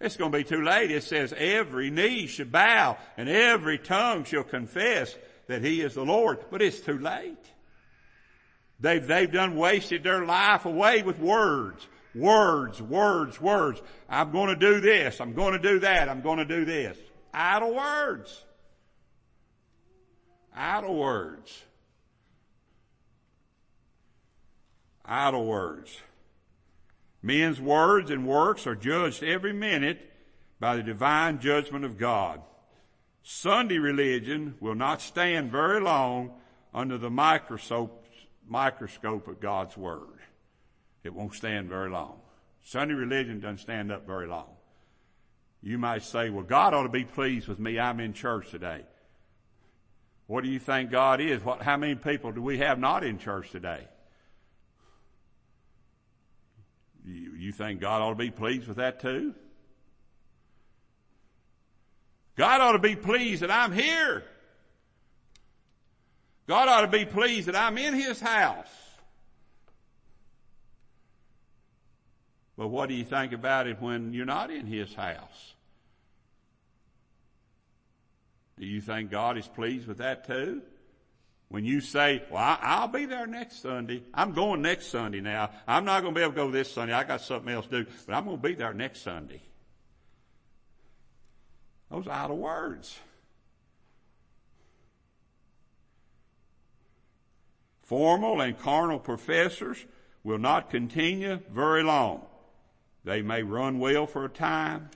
It's 0.01 0.17
going 0.17 0.31
to 0.31 0.39
be 0.39 0.45
too 0.45 0.63
late. 0.63 0.91
It 0.91 1.03
says 1.03 1.35
every 1.37 1.91
knee 1.91 2.27
should 2.27 2.53
bow 2.53 2.97
and 3.17 3.29
every 3.29 3.79
tongue 3.79 4.25
shall 4.25 4.45
confess 4.45 5.15
that 5.49 5.63
He 5.63 5.81
is 5.81 5.95
the 5.95 6.05
Lord. 6.05 6.39
But 6.51 6.63
it's 6.63 6.81
too 6.81 6.99
late. 6.99 7.37
They've, 8.81 9.05
they've 9.05 9.31
done 9.31 9.57
wasted 9.57 10.05
their 10.05 10.25
life 10.25 10.67
away 10.67 11.03
with 11.03 11.19
words. 11.19 11.87
Words, 12.15 12.81
words, 12.81 13.41
words. 13.41 13.83
I'm 14.09 14.31
going 14.31 14.49
to 14.49 14.57
do 14.57 14.81
this. 14.81 15.21
I'm 15.21 15.35
going 15.35 15.53
to 15.53 15.59
do 15.59 15.81
that. 15.81 16.09
I'm 16.09 16.21
going 16.21 16.39
to 16.39 16.45
do 16.45 16.65
this. 16.65 16.97
Idle 17.35 17.75
words. 17.75 18.45
Idle 20.55 20.97
words. 20.97 21.63
Idle 25.05 25.47
words. 25.47 25.97
Men's 27.23 27.61
words 27.61 28.11
and 28.11 28.27
works 28.27 28.67
are 28.67 28.77
judged 28.77 29.23
every 29.23 29.53
minute 29.53 30.01
by 30.61 30.77
the 30.77 30.83
divine 30.83 31.41
judgment 31.41 31.85
of 31.85 31.99
God. 31.99 32.41
Sunday 33.23 33.79
religion 33.79 34.55
will 34.61 34.75
not 34.75 35.03
stand 35.03 35.51
very 35.51 35.81
long 35.81 36.33
under 36.73 36.97
the 36.97 37.11
microscope, 37.11 38.07
microscope 38.47 39.29
of 39.29 39.41
God's 39.41 39.77
Word. 39.77 40.19
It 41.05 41.15
won't 41.15 41.35
stand 41.35 41.69
very 41.69 41.91
long. 41.91 42.19
Sunday 42.65 42.95
religion 42.95 43.41
doesn't 43.41 43.59
stand 43.59 43.91
up 43.91 44.07
very 44.07 44.27
long. 44.27 44.49
You 45.63 45.79
might 45.79 46.03
say, 46.03 46.31
well, 46.31 46.45
God 46.45 46.75
ought 46.75 46.85
to 46.85 46.89
be 46.89 47.05
pleased 47.05 47.49
with 47.49 47.59
me. 47.59 47.79
I'm 47.79 47.99
in 47.99 48.13
church 48.13 48.51
today. 48.51 48.85
What 50.27 50.45
do 50.45 50.51
you 50.51 50.59
think 50.59 50.91
God 50.91 51.21
is? 51.21 51.43
What, 51.43 51.63
how 51.63 51.77
many 51.77 51.95
people 51.95 52.33
do 52.33 52.43
we 52.43 52.59
have 52.59 52.79
not 52.79 53.03
in 53.03 53.19
church 53.19 53.51
today? 53.51 53.89
You, 57.09 57.53
think 57.53 57.81
God 57.81 58.03
ought 58.03 58.11
to 58.11 58.15
be 58.17 58.31
pleased 58.31 58.69
with 58.69 58.77
that 58.77 59.01
too? 59.01 59.35
God 62.37 62.61
ought 62.61 62.73
to 62.73 62.79
be 62.79 62.97
pleased 62.97 63.43
that 63.43 63.51
I'm 63.51 63.73
here. 63.73 64.25
God 66.47 66.69
ought 66.69 66.83
to 66.83 66.89
be 66.89 67.07
pleased 67.07 67.49
that 67.49 67.57
I'm 67.57 67.79
in 67.79 67.95
His 67.95 68.21
house. 68.21 68.69
But 72.57 72.69
what 72.69 72.89
do 72.89 72.95
you 72.95 73.05
think 73.05 73.33
about 73.33 73.67
it 73.67 73.81
when 73.81 74.13
you're 74.13 74.27
not 74.27 74.51
in 74.51 74.67
His 74.67 74.93
house? 74.95 75.55
Do 78.59 78.67
you 78.67 78.81
think 78.81 79.11
God 79.11 79.39
is 79.39 79.49
pleased 79.49 79.87
with 79.87 79.99
that 79.99 80.27
too? 80.27 80.63
When 81.49 81.65
you 81.65 81.81
say, 81.81 82.23
well, 82.31 82.59
I'll 82.61 82.89
be 82.89 83.07
there 83.07 83.27
next 83.27 83.63
Sunday. 83.63 84.03
I'm 84.13 84.33
going 84.33 84.61
next 84.61 84.89
Sunday 84.89 85.21
now. 85.21 85.51
I'm 85.67 85.87
not 85.87 86.03
going 86.03 86.15
to 86.15 86.19
be 86.19 86.23
able 86.23 86.33
to 86.33 86.37
go 86.37 86.51
this 86.51 86.71
Sunday. 86.71 86.93
I 86.93 87.05
got 87.05 87.23
something 87.23 87.53
else 87.53 87.67
to 87.67 87.85
do, 87.85 87.91
but 88.07 88.15
I'm 88.15 88.25
going 88.25 88.37
to 88.37 88.43
be 88.43 88.55
there 88.55 88.75
next 88.75 89.03
Sunday. 89.03 89.41
Those 91.91 92.07
idle 92.07 92.37
words. 92.37 92.99
Formal 97.83 98.43
and 98.43 98.59
carnal 98.59 98.99
professors 98.99 99.83
will 100.23 100.37
not 100.37 100.69
continue 100.69 101.41
very 101.51 101.83
long. 101.83 102.27
They 103.05 103.23
may 103.23 103.43
run 103.43 103.79
well 103.79 104.07
for 104.07 104.27
a 104.27 104.29
time, 104.29 104.91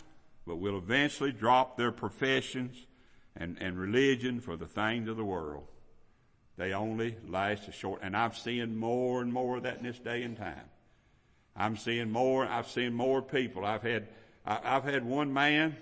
but 0.47 0.57
will 0.57 0.77
eventually 0.77 1.33
drop 1.33 1.79
their 1.79 1.93
professions 1.93 2.87
and, 3.35 3.57
and 3.59 3.79
religion 3.79 4.41
for 4.41 4.57
the 4.57 4.67
things 4.67 5.09
of 5.09 5.17
the 5.17 5.25
world. 5.25 5.72
They 6.57 6.73
only 6.73 7.17
last 7.27 7.69
a 7.69 7.73
short, 7.73 8.01
and 8.03 8.17
I've 8.17 8.37
seen 8.37 8.77
more 8.77 9.23
and 9.23 9.33
more 9.33 9.57
of 9.57 9.63
that 9.63 9.79
in 9.79 9.85
this 9.85 9.99
day 9.99 10.23
and 10.23 10.37
time. 10.37 10.69
I'm 11.57 11.77
seeing 11.77 12.11
more, 12.11 12.47
I've 12.47 12.69
seen 12.69 12.95
more 12.95 13.23
people. 13.23 13.65
I've 13.65 13.83
had, 13.83 14.09
I, 14.47 14.59
I've 14.63 14.85
had 14.85 15.05
one 15.05 15.33
man 15.33 15.77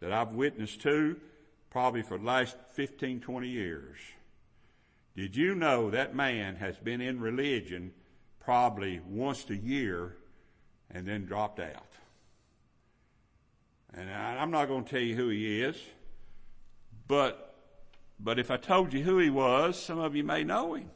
that 0.00 0.12
I've 0.12 0.32
witnessed 0.32 0.80
to 0.82 1.16
probably 1.70 2.02
for 2.02 2.18
the 2.18 2.24
last 2.24 2.56
15, 2.72 3.20
20 3.20 3.48
years. 3.48 3.98
Did 5.16 5.36
you 5.36 5.54
know 5.54 5.90
that 5.90 6.14
man 6.14 6.56
has 6.56 6.76
been 6.76 7.00
in 7.00 7.20
religion 7.20 7.92
probably 8.40 9.00
once 9.08 9.48
a 9.50 9.56
year 9.56 10.16
and 10.90 11.06
then 11.06 11.26
dropped 11.26 11.60
out? 11.60 11.86
And 13.94 14.10
I, 14.10 14.36
I'm 14.36 14.50
not 14.50 14.68
going 14.68 14.84
to 14.84 14.90
tell 14.90 15.00
you 15.00 15.16
who 15.16 15.28
he 15.28 15.62
is, 15.62 15.76
but 17.08 17.49
but 18.22 18.38
if 18.38 18.50
I 18.50 18.56
told 18.56 18.92
you 18.92 19.02
who 19.02 19.18
he 19.18 19.30
was, 19.30 19.82
some 19.82 19.98
of 19.98 20.14
you 20.14 20.24
may 20.24 20.44
know 20.44 20.74
him. 20.74 20.90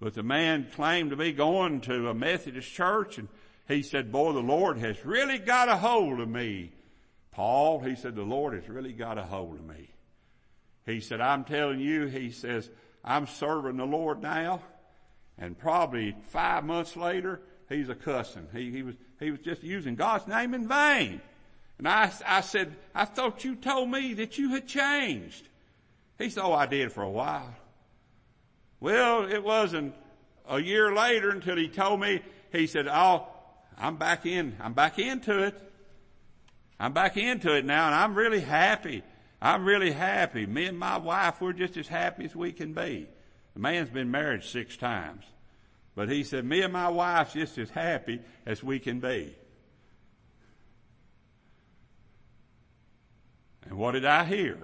But 0.00 0.14
the 0.14 0.22
man 0.22 0.68
claimed 0.74 1.10
to 1.10 1.16
be 1.16 1.32
going 1.32 1.82
to 1.82 2.08
a 2.08 2.14
Methodist 2.14 2.72
church 2.72 3.18
and 3.18 3.28
he 3.68 3.82
said, 3.82 4.10
boy, 4.10 4.32
the 4.32 4.40
Lord 4.40 4.78
has 4.78 5.04
really 5.04 5.38
got 5.38 5.68
a 5.68 5.76
hold 5.76 6.20
of 6.20 6.28
me. 6.28 6.72
Paul, 7.30 7.80
he 7.80 7.94
said, 7.94 8.16
the 8.16 8.22
Lord 8.22 8.54
has 8.54 8.68
really 8.68 8.92
got 8.92 9.18
a 9.18 9.22
hold 9.22 9.56
of 9.58 9.64
me. 9.64 9.90
He 10.86 11.00
said, 11.00 11.20
I'm 11.20 11.44
telling 11.44 11.80
you, 11.80 12.06
he 12.06 12.30
says, 12.30 12.68
I'm 13.04 13.26
serving 13.26 13.76
the 13.76 13.84
Lord 13.84 14.22
now. 14.22 14.62
And 15.38 15.56
probably 15.56 16.16
five 16.30 16.64
months 16.64 16.96
later, 16.96 17.42
he's 17.68 17.88
a 17.88 17.94
cussing. 17.94 18.48
He, 18.52 18.70
he 18.70 18.82
was, 18.82 18.96
he 19.20 19.30
was 19.30 19.40
just 19.40 19.62
using 19.62 19.94
God's 19.94 20.26
name 20.26 20.54
in 20.54 20.66
vain. 20.66 21.20
And 21.80 21.88
I, 21.88 22.12
I 22.26 22.42
said, 22.42 22.76
I 22.94 23.06
thought 23.06 23.42
you 23.42 23.56
told 23.56 23.90
me 23.90 24.12
that 24.12 24.36
you 24.36 24.50
had 24.50 24.66
changed. 24.66 25.48
He 26.18 26.28
said, 26.28 26.44
oh, 26.44 26.52
I 26.52 26.66
did 26.66 26.92
for 26.92 27.02
a 27.02 27.08
while. 27.08 27.54
Well, 28.80 29.24
it 29.24 29.42
wasn't 29.42 29.94
a 30.46 30.60
year 30.60 30.94
later 30.94 31.30
until 31.30 31.56
he 31.56 31.68
told 31.68 31.98
me, 31.98 32.20
he 32.52 32.66
said, 32.66 32.86
oh, 32.86 33.26
I'm 33.78 33.96
back 33.96 34.26
in, 34.26 34.56
I'm 34.60 34.74
back 34.74 34.98
into 34.98 35.42
it. 35.42 35.58
I'm 36.78 36.92
back 36.92 37.16
into 37.16 37.56
it 37.56 37.64
now 37.64 37.86
and 37.86 37.94
I'm 37.94 38.14
really 38.14 38.40
happy. 38.40 39.02
I'm 39.40 39.64
really 39.64 39.92
happy. 39.92 40.44
Me 40.44 40.66
and 40.66 40.78
my 40.78 40.98
wife, 40.98 41.40
we're 41.40 41.54
just 41.54 41.78
as 41.78 41.88
happy 41.88 42.26
as 42.26 42.36
we 42.36 42.52
can 42.52 42.74
be. 42.74 43.08
The 43.54 43.60
man's 43.60 43.88
been 43.88 44.10
married 44.10 44.44
six 44.44 44.76
times. 44.76 45.24
But 45.94 46.10
he 46.10 46.24
said, 46.24 46.44
me 46.44 46.60
and 46.60 46.74
my 46.74 46.90
wife's 46.90 47.32
just 47.32 47.56
as 47.56 47.70
happy 47.70 48.20
as 48.44 48.62
we 48.62 48.80
can 48.80 49.00
be. 49.00 49.34
And 53.70 53.78
what 53.78 53.92
did 53.92 54.04
I 54.04 54.24
hear? 54.24 54.58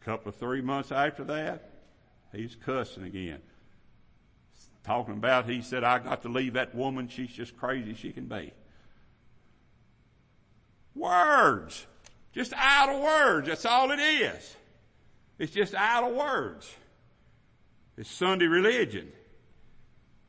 A 0.00 0.04
couple 0.04 0.28
of 0.28 0.36
three 0.36 0.60
months 0.60 0.92
after 0.92 1.24
that, 1.24 1.70
he's 2.32 2.54
cussing 2.54 3.02
again. 3.02 3.40
Talking 4.84 5.14
about, 5.14 5.48
he 5.48 5.62
said, 5.62 5.82
I 5.82 5.98
got 5.98 6.20
to 6.22 6.28
leave 6.28 6.52
that 6.52 6.74
woman. 6.74 7.08
She's 7.08 7.32
just 7.32 7.56
crazy 7.56 7.94
she 7.94 8.12
can 8.12 8.26
be. 8.26 8.52
Words. 10.94 11.86
Just 12.34 12.52
idle 12.54 13.02
words. 13.02 13.48
That's 13.48 13.64
all 13.64 13.90
it 13.90 13.98
is. 13.98 14.56
It's 15.38 15.52
just 15.52 15.74
idle 15.74 16.12
words. 16.12 16.70
It's 17.96 18.10
Sunday 18.10 18.46
religion. 18.46 19.10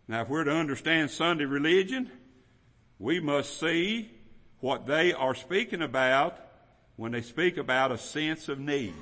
Now 0.08 0.22
if 0.22 0.30
we're 0.30 0.46
to 0.46 0.52
understand 0.52 1.12
Sunday 1.12 1.46
religion, 1.46 2.10
we 3.00 3.20
must 3.20 3.60
see 3.60 4.10
what 4.62 4.86
they 4.86 5.12
are 5.12 5.36
speaking 5.36 5.82
about 5.82 6.40
when 6.96 7.12
they 7.12 7.22
speak 7.22 7.58
about 7.58 7.92
a 7.92 7.98
sense 7.98 8.50
of 8.50 8.60
need. 8.60 8.94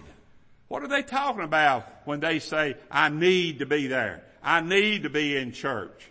What 0.67 0.83
are 0.83 0.87
they 0.87 1.03
talking 1.03 1.43
about 1.43 1.87
when 2.05 2.19
they 2.19 2.39
say, 2.39 2.75
I 2.89 3.09
need 3.09 3.59
to 3.59 3.65
be 3.65 3.87
there? 3.87 4.23
I 4.41 4.61
need 4.61 5.03
to 5.03 5.09
be 5.09 5.37
in 5.37 5.51
church. 5.51 6.09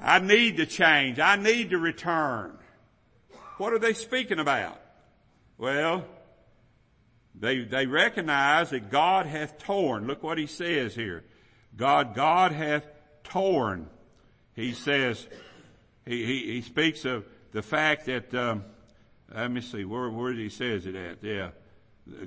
I 0.00 0.18
need 0.18 0.56
to 0.56 0.66
change. 0.66 1.18
I 1.18 1.36
need 1.36 1.70
to 1.70 1.78
return. 1.78 2.58
What 3.58 3.72
are 3.72 3.78
they 3.78 3.92
speaking 3.92 4.38
about? 4.38 4.80
Well, 5.56 6.04
they, 7.34 7.60
they 7.60 7.86
recognize 7.86 8.70
that 8.70 8.90
God 8.90 9.26
hath 9.26 9.58
torn. 9.58 10.06
Look 10.06 10.22
what 10.22 10.38
he 10.38 10.46
says 10.46 10.94
here. 10.94 11.24
God, 11.76 12.14
God 12.14 12.52
hath 12.52 12.84
torn. 13.22 13.88
He 14.54 14.72
says, 14.72 15.26
he, 16.04 16.24
he, 16.24 16.52
he 16.54 16.62
speaks 16.62 17.04
of 17.04 17.24
the 17.52 17.62
fact 17.62 18.06
that, 18.06 18.34
um, 18.34 18.64
let 19.34 19.50
me 19.50 19.60
see, 19.60 19.84
where, 19.84 20.08
where 20.08 20.32
he 20.32 20.48
says 20.48 20.86
it 20.86 20.94
at? 20.94 21.22
Yeah. 21.22 21.50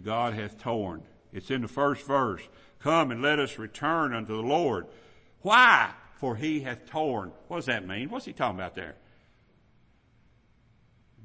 God 0.03 0.33
hath 0.33 0.59
torn. 0.59 1.03
It's 1.33 1.49
in 1.49 1.61
the 1.61 1.67
first 1.67 2.05
verse. 2.05 2.41
Come 2.79 3.11
and 3.11 3.21
let 3.21 3.39
us 3.39 3.57
return 3.57 4.13
unto 4.13 4.35
the 4.35 4.47
Lord. 4.47 4.87
Why? 5.41 5.91
For 6.15 6.35
he 6.35 6.61
hath 6.61 6.85
torn. 6.85 7.31
What 7.47 7.57
does 7.57 7.65
that 7.65 7.87
mean? 7.87 8.09
What's 8.09 8.25
he 8.25 8.33
talking 8.33 8.59
about 8.59 8.75
there? 8.75 8.95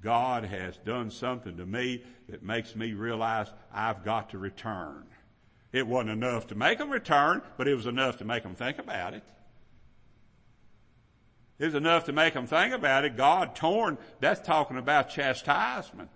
God 0.00 0.44
has 0.44 0.76
done 0.78 1.10
something 1.10 1.56
to 1.56 1.66
me 1.66 2.02
that 2.28 2.42
makes 2.42 2.76
me 2.76 2.92
realize 2.92 3.48
I've 3.72 4.04
got 4.04 4.30
to 4.30 4.38
return. 4.38 5.04
It 5.72 5.86
wasn't 5.86 6.10
enough 6.10 6.46
to 6.48 6.54
make 6.54 6.78
them 6.78 6.90
return, 6.90 7.42
but 7.58 7.68
it 7.68 7.74
was 7.74 7.86
enough 7.86 8.18
to 8.18 8.24
make 8.24 8.42
them 8.42 8.54
think 8.54 8.78
about 8.78 9.14
it. 9.14 9.24
Was 11.58 11.74
enough 11.74 12.04
to 12.04 12.12
make 12.12 12.34
them 12.34 12.46
think 12.46 12.74
about 12.74 13.04
it. 13.04 13.16
God 13.16 13.56
torn, 13.56 13.96
that's 14.20 14.46
talking 14.46 14.76
about 14.76 15.08
chastisement. 15.08 16.10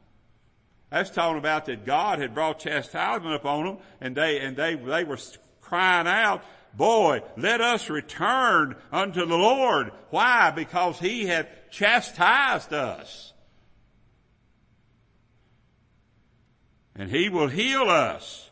That's 0.90 1.10
talking 1.10 1.38
about 1.38 1.66
that 1.66 1.86
God 1.86 2.18
had 2.18 2.34
brought 2.34 2.58
chastisement 2.58 3.34
upon 3.34 3.64
them 3.64 3.78
and 4.00 4.14
they, 4.14 4.40
and 4.40 4.56
they, 4.56 4.74
they 4.74 5.04
were 5.04 5.18
crying 5.60 6.06
out, 6.06 6.42
boy, 6.74 7.22
let 7.36 7.60
us 7.60 7.88
return 7.88 8.76
unto 8.92 9.24
the 9.24 9.36
Lord. 9.36 9.92
Why? 10.10 10.50
Because 10.50 10.98
He 10.98 11.26
had 11.26 11.48
chastised 11.70 12.72
us. 12.72 13.32
And 16.94 17.10
He 17.10 17.28
will 17.30 17.48
heal 17.48 17.88
us. 17.88 18.50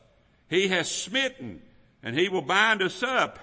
He 0.48 0.68
has 0.68 0.90
smitten 0.90 1.60
and 2.02 2.16
He 2.16 2.28
will 2.28 2.42
bind 2.42 2.80
us 2.80 3.02
up. 3.02 3.40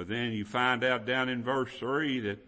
But 0.00 0.08
then 0.08 0.32
you 0.32 0.46
find 0.46 0.82
out 0.82 1.04
down 1.04 1.28
in 1.28 1.42
verse 1.42 1.70
3 1.78 2.20
that 2.20 2.38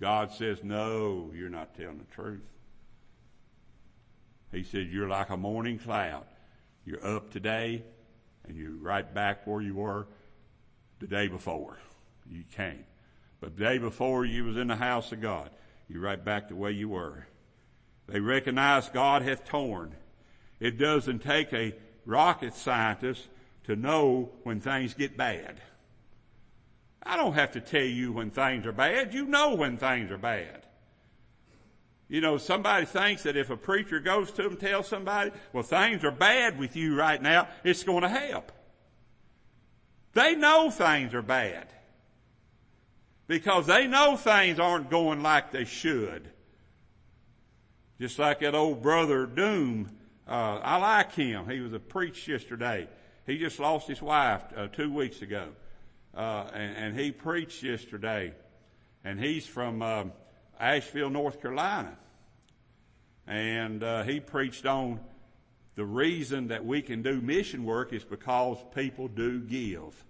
God 0.00 0.32
says, 0.32 0.58
no, 0.64 1.30
you're 1.32 1.48
not 1.48 1.76
telling 1.76 1.98
the 1.98 2.14
truth. 2.16 2.42
He 4.50 4.64
said, 4.64 4.88
you're 4.90 5.06
like 5.06 5.30
a 5.30 5.36
morning 5.36 5.78
cloud. 5.78 6.24
You're 6.84 7.06
up 7.06 7.30
today 7.30 7.84
and 8.44 8.56
you're 8.56 8.72
right 8.72 9.14
back 9.14 9.46
where 9.46 9.60
you 9.60 9.76
were 9.76 10.08
the 10.98 11.06
day 11.06 11.28
before. 11.28 11.78
You 12.28 12.42
came. 12.56 12.84
But 13.40 13.56
the 13.56 13.62
day 13.62 13.78
before 13.78 14.24
you 14.24 14.42
was 14.42 14.56
in 14.56 14.66
the 14.66 14.74
house 14.74 15.12
of 15.12 15.20
God. 15.20 15.50
You're 15.88 16.02
right 16.02 16.24
back 16.24 16.48
the 16.48 16.56
way 16.56 16.72
you 16.72 16.88
were. 16.88 17.28
They 18.08 18.18
recognize 18.18 18.88
God 18.88 19.22
hath 19.22 19.44
torn. 19.44 19.94
It 20.58 20.76
doesn't 20.76 21.20
take 21.20 21.52
a 21.52 21.76
rocket 22.04 22.54
scientist 22.54 23.28
to 23.64 23.76
know 23.76 24.30
when 24.42 24.60
things 24.60 24.94
get 24.94 25.16
bad. 25.16 25.60
I 27.02 27.16
don't 27.16 27.34
have 27.34 27.52
to 27.52 27.60
tell 27.60 27.82
you 27.82 28.12
when 28.12 28.30
things 28.30 28.66
are 28.66 28.72
bad. 28.72 29.12
You 29.12 29.26
know 29.26 29.54
when 29.54 29.76
things 29.76 30.10
are 30.10 30.18
bad. 30.18 30.66
You 32.08 32.20
know, 32.20 32.36
somebody 32.36 32.84
thinks 32.86 33.22
that 33.22 33.36
if 33.36 33.50
a 33.50 33.56
preacher 33.56 33.98
goes 33.98 34.30
to 34.32 34.42
them, 34.42 34.56
tells 34.56 34.86
somebody, 34.86 35.30
well, 35.52 35.62
things 35.62 36.04
are 36.04 36.10
bad 36.10 36.58
with 36.58 36.76
you 36.76 36.94
right 36.94 37.20
now, 37.20 37.48
it's 37.64 37.82
going 37.82 38.02
to 38.02 38.08
help. 38.08 38.52
They 40.12 40.34
know 40.34 40.70
things 40.70 41.14
are 41.14 41.22
bad. 41.22 41.68
Because 43.26 43.66
they 43.66 43.86
know 43.86 44.16
things 44.16 44.58
aren't 44.58 44.90
going 44.90 45.22
like 45.22 45.52
they 45.52 45.64
should. 45.64 46.28
Just 47.98 48.18
like 48.18 48.40
that 48.40 48.54
old 48.54 48.82
brother 48.82 49.26
Doom. 49.26 49.90
Uh, 50.28 50.60
I 50.62 50.76
like 50.76 51.12
him. 51.12 51.48
He 51.48 51.60
was 51.60 51.72
a 51.72 51.78
preach 51.78 52.28
yesterday. 52.28 52.88
He 53.26 53.38
just 53.38 53.58
lost 53.58 53.88
his 53.88 54.02
wife 54.02 54.42
uh, 54.56 54.68
two 54.68 54.92
weeks 54.92 55.22
ago 55.22 55.48
uh, 56.14 56.44
and, 56.52 56.76
and, 56.76 56.98
he 56.98 57.10
preached 57.10 57.62
yesterday, 57.62 58.34
and 59.04 59.18
he's 59.18 59.46
from 59.46 59.80
uh, 59.80 60.04
Asheville, 60.60 61.10
North 61.10 61.40
Carolina, 61.40 61.96
and 63.26 63.82
uh, 63.82 64.02
he 64.02 64.20
preached 64.20 64.66
on 64.66 65.00
the 65.74 65.84
reason 65.84 66.48
that 66.48 66.66
we 66.66 66.82
can 66.82 67.02
do 67.02 67.20
mission 67.20 67.64
work 67.64 67.94
is 67.94 68.04
because 68.04 68.58
people 68.74 69.08
do 69.08 69.40
give, 69.40 70.04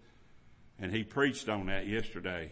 and 0.81 0.92
he 0.92 1.05
preached 1.05 1.48
on 1.48 1.66
that 1.66 1.87
yesterday, 1.87 2.51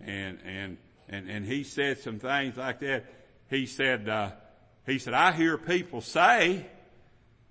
and 0.00 0.38
and 0.46 0.78
and 1.08 1.28
and 1.28 1.44
he 1.44 1.64
said 1.64 1.98
some 1.98 2.18
things 2.18 2.56
like 2.56 2.80
that. 2.80 3.04
He 3.50 3.66
said 3.66 4.08
uh, 4.08 4.30
he 4.86 4.98
said 4.98 5.12
I 5.12 5.32
hear 5.32 5.58
people 5.58 6.00
say. 6.00 6.66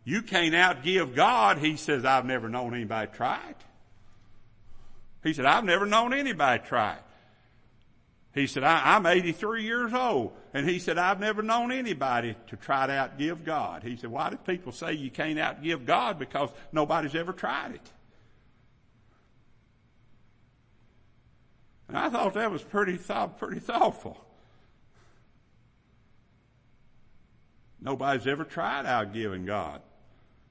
You 0.06 0.22
can't 0.22 0.54
outgive 0.54 1.16
God. 1.16 1.58
He 1.60 1.78
says, 1.78 2.04
I've 2.04 2.26
never 2.26 2.50
known 2.50 2.74
anybody 2.74 3.10
try 3.14 3.40
it. 3.50 3.58
He 5.24 5.34
said, 5.34 5.46
I've 5.46 5.64
never 5.64 5.86
known 5.86 6.14
anybody 6.14 6.62
try 6.68 6.94
it. 6.94 7.04
He 8.34 8.48
said, 8.48 8.64
I, 8.64 8.96
am 8.96 9.06
83 9.06 9.64
years 9.64 9.94
old. 9.94 10.34
And 10.54 10.68
he 10.68 10.80
said, 10.80 10.98
I've 10.98 11.20
never 11.20 11.42
known 11.42 11.72
anybody 11.72 12.36
to 12.48 12.56
try 12.58 12.88
to 12.88 12.94
outgive 12.94 13.46
God. 13.46 13.84
He 13.84 13.96
said, 13.96 14.10
why 14.10 14.32
do 14.32 14.38
people 14.38 14.72
say 14.72 14.94
you 14.94 15.12
can't 15.12 15.38
outgive 15.38 15.86
God? 15.86 16.18
Because 16.18 16.50
nobody's 16.72 17.16
ever 17.16 17.32
tried 17.32 17.76
it. 17.76 17.92
And 21.88 21.98
I 21.98 22.10
thought 22.10 22.34
that 22.34 22.52
was 22.52 22.64
pretty, 22.64 22.98
thought, 22.98 23.38
pretty 23.38 23.60
thoughtful. 23.60 24.18
Nobody's 27.80 28.26
ever 28.26 28.46
tried 28.46 28.88
outgiving 28.88 29.46
God. 29.46 29.82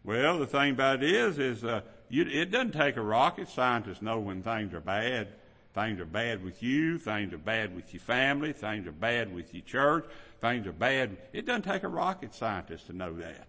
Well, 0.05 0.39
the 0.39 0.47
thing 0.47 0.73
about 0.73 1.03
it 1.03 1.11
is, 1.11 1.39
is 1.39 1.65
uh, 1.65 1.83
you, 2.09 2.25
it 2.25 2.51
doesn't 2.51 2.73
take 2.73 2.97
a 2.97 3.03
rocket 3.03 3.49
scientist 3.49 4.01
to 4.01 4.05
know 4.05 4.19
when 4.19 4.43
things 4.43 4.75
are 4.75 4.81
bad. 4.81 5.29
Things 5.75 6.01
are 6.01 6.07
bad 6.07 6.45
with 6.45 6.63
you. 6.63 6.99
Things 6.99 7.33
are 7.33 7.39
bad 7.39 7.75
with 7.75 7.95
your 7.95 8.01
family. 8.01 8.53
Things 8.53 8.87
are 8.87 8.93
bad 8.93 9.35
with 9.35 9.55
your 9.55 9.63
church. 9.63 10.05
Things 10.41 10.67
are 10.67 10.73
bad. 10.73 11.17
It 11.33 11.47
doesn't 11.47 11.63
take 11.63 11.85
a 11.85 11.89
rocket 11.89 12.35
scientist 12.35 12.89
to 12.89 12.93
know 12.93 13.15
that. 13.15 13.47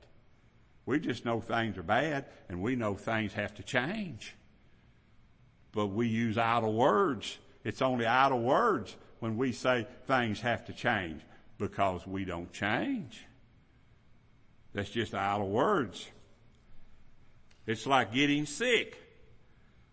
We 0.86 1.00
just 1.00 1.26
know 1.26 1.42
things 1.42 1.78
are 1.78 1.84
bad 1.84 2.26
and 2.50 2.62
we 2.62 2.76
know 2.76 2.96
things 2.96 3.34
have 3.34 3.54
to 3.56 3.64
change. 3.64 4.36
But 5.72 5.88
we 5.88 6.08
use 6.08 6.38
idle 6.38 6.74
words. 6.74 7.40
It's 7.64 7.82
only 7.82 8.06
idle 8.06 8.42
words 8.42 8.96
when 9.20 9.38
we 9.38 9.54
say 9.54 9.88
things 10.06 10.42
have 10.42 10.66
to 10.66 10.74
change 10.74 11.22
because 11.58 12.06
we 12.06 12.26
don't 12.26 12.52
change. 12.54 13.26
That's 14.74 14.90
just 14.90 15.14
idle 15.14 15.50
words. 15.50 16.10
It's 17.66 17.86
like 17.86 18.14
getting 18.14 18.46
sick. 18.46 18.98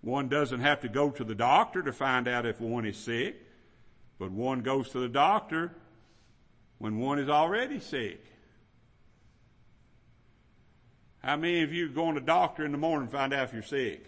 One 0.00 0.28
doesn't 0.28 0.60
have 0.60 0.80
to 0.80 0.88
go 0.88 1.10
to 1.10 1.24
the 1.24 1.34
doctor 1.34 1.82
to 1.82 1.92
find 1.92 2.26
out 2.26 2.46
if 2.46 2.60
one 2.60 2.86
is 2.86 2.96
sick, 2.96 3.36
but 4.18 4.30
one 4.30 4.60
goes 4.60 4.90
to 4.90 5.00
the 5.00 5.08
doctor 5.08 5.72
when 6.78 6.98
one 6.98 7.18
is 7.18 7.28
already 7.28 7.80
sick. 7.80 8.24
How 11.22 11.36
many 11.36 11.62
of 11.62 11.72
you 11.72 11.90
going 11.90 12.14
to 12.14 12.20
the 12.20 12.26
doctor 12.26 12.64
in 12.64 12.72
the 12.72 12.78
morning 12.78 13.02
and 13.02 13.12
find 13.12 13.34
out 13.34 13.44
if 13.44 13.52
you're 13.52 13.62
sick? 13.62 14.06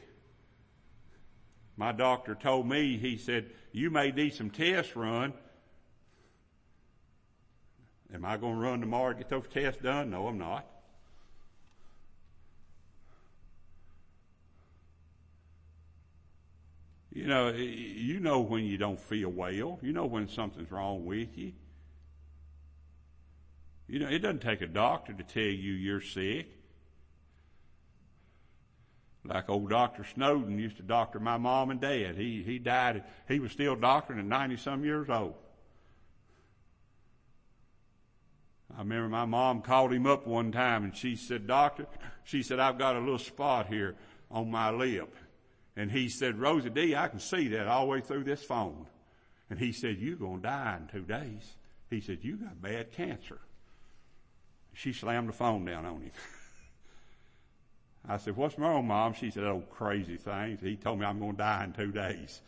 My 1.76 1.92
doctor 1.92 2.34
told 2.34 2.66
me, 2.66 2.96
he 2.96 3.18
said, 3.18 3.50
you 3.72 3.90
may 3.90 4.10
need 4.10 4.34
some 4.34 4.50
tests 4.50 4.96
run. 4.96 5.34
Am 8.14 8.24
I 8.24 8.36
going 8.36 8.54
to 8.54 8.60
run 8.60 8.80
tomorrow 8.80 9.12
to 9.12 9.18
get 9.18 9.28
those 9.28 9.46
tests 9.52 9.82
done? 9.82 10.10
No, 10.10 10.26
I'm 10.26 10.38
not. 10.38 10.66
You 17.12 17.26
know, 17.26 17.50
you 17.50 18.20
know 18.20 18.40
when 18.40 18.64
you 18.64 18.78
don't 18.78 18.98
feel 18.98 19.28
well. 19.28 19.78
You 19.82 19.92
know 19.92 20.06
when 20.06 20.28
something's 20.28 20.70
wrong 20.70 21.04
with 21.04 21.36
you. 21.36 21.52
You 23.86 23.98
know, 23.98 24.08
it 24.08 24.20
doesn't 24.20 24.40
take 24.40 24.62
a 24.62 24.66
doctor 24.66 25.12
to 25.12 25.22
tell 25.22 25.42
you 25.42 25.72
you're 25.72 26.00
sick. 26.00 26.48
Like 29.24 29.50
old 29.50 29.68
Dr. 29.68 30.04
Snowden 30.04 30.58
used 30.58 30.78
to 30.78 30.82
doctor 30.82 31.20
my 31.20 31.36
mom 31.36 31.70
and 31.70 31.80
dad. 31.80 32.16
He, 32.16 32.42
he 32.42 32.58
died, 32.58 33.04
he 33.28 33.38
was 33.38 33.52
still 33.52 33.76
doctoring 33.76 34.18
at 34.18 34.24
90 34.24 34.56
some 34.56 34.84
years 34.84 35.10
old. 35.10 35.34
I 38.74 38.78
remember 38.78 39.10
my 39.10 39.26
mom 39.26 39.60
called 39.60 39.92
him 39.92 40.06
up 40.06 40.26
one 40.26 40.50
time 40.50 40.84
and 40.84 40.96
she 40.96 41.14
said, 41.14 41.46
doctor, 41.46 41.86
she 42.24 42.42
said, 42.42 42.58
I've 42.58 42.78
got 42.78 42.96
a 42.96 43.00
little 43.00 43.18
spot 43.18 43.66
here 43.66 43.96
on 44.30 44.50
my 44.50 44.70
lip. 44.70 45.14
And 45.76 45.90
he 45.90 46.08
said, 46.08 46.38
Rosie 46.38 46.70
D, 46.70 46.94
I 46.94 47.08
can 47.08 47.18
see 47.18 47.48
that 47.48 47.66
all 47.66 47.86
the 47.86 47.90
way 47.90 48.00
through 48.00 48.24
this 48.24 48.42
phone. 48.42 48.86
And 49.48 49.58
he 49.58 49.72
said, 49.72 49.98
you're 49.98 50.16
going 50.16 50.42
to 50.42 50.48
die 50.48 50.78
in 50.80 50.88
two 50.88 51.06
days. 51.06 51.56
He 51.90 52.00
said, 52.00 52.18
you 52.22 52.36
got 52.36 52.60
bad 52.60 52.92
cancer. 52.92 53.38
She 54.74 54.92
slammed 54.92 55.28
the 55.28 55.32
phone 55.32 55.64
down 55.64 55.84
on 55.84 56.02
him. 56.02 56.10
I 58.08 58.16
said, 58.16 58.36
what's 58.36 58.58
wrong, 58.58 58.86
mom? 58.86 59.14
She 59.14 59.30
said, 59.30 59.44
oh, 59.44 59.62
crazy 59.70 60.16
things. 60.16 60.60
He 60.60 60.76
told 60.76 60.98
me 60.98 61.06
I'm 61.06 61.18
going 61.18 61.32
to 61.32 61.38
die 61.38 61.64
in 61.64 61.72
two 61.72 61.92
days. 61.92 62.40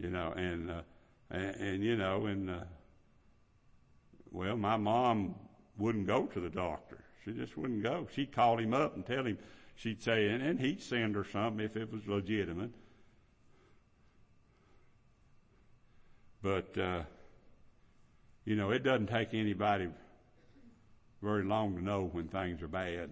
you 0.00 0.08
know, 0.08 0.32
and, 0.34 0.70
uh, 0.70 0.80
and, 1.30 1.56
and, 1.56 1.84
you 1.84 1.96
know, 1.96 2.26
and, 2.26 2.50
uh, 2.50 2.64
well, 4.32 4.56
my 4.56 4.76
mom 4.76 5.34
wouldn't 5.76 6.06
go 6.06 6.26
to 6.26 6.40
the 6.40 6.48
doctor. 6.48 7.04
She 7.24 7.32
just 7.32 7.56
wouldn't 7.56 7.82
go. 7.82 8.08
She'd 8.14 8.32
call 8.32 8.58
him 8.58 8.72
up 8.72 8.94
and 8.94 9.04
tell 9.04 9.24
him, 9.24 9.38
she'd 9.74 10.02
say, 10.02 10.28
and, 10.28 10.42
and 10.42 10.60
he'd 10.60 10.82
send 10.82 11.14
her 11.14 11.24
something 11.24 11.64
if 11.64 11.76
it 11.76 11.92
was 11.92 12.06
legitimate. 12.06 12.70
But, 16.42 16.76
uh, 16.78 17.02
you 18.44 18.56
know, 18.56 18.70
it 18.70 18.82
doesn't 18.82 19.08
take 19.08 19.34
anybody 19.34 19.88
very 21.22 21.44
long 21.44 21.76
to 21.76 21.84
know 21.84 22.08
when 22.12 22.28
things 22.28 22.62
are 22.62 22.68
bad, 22.68 23.10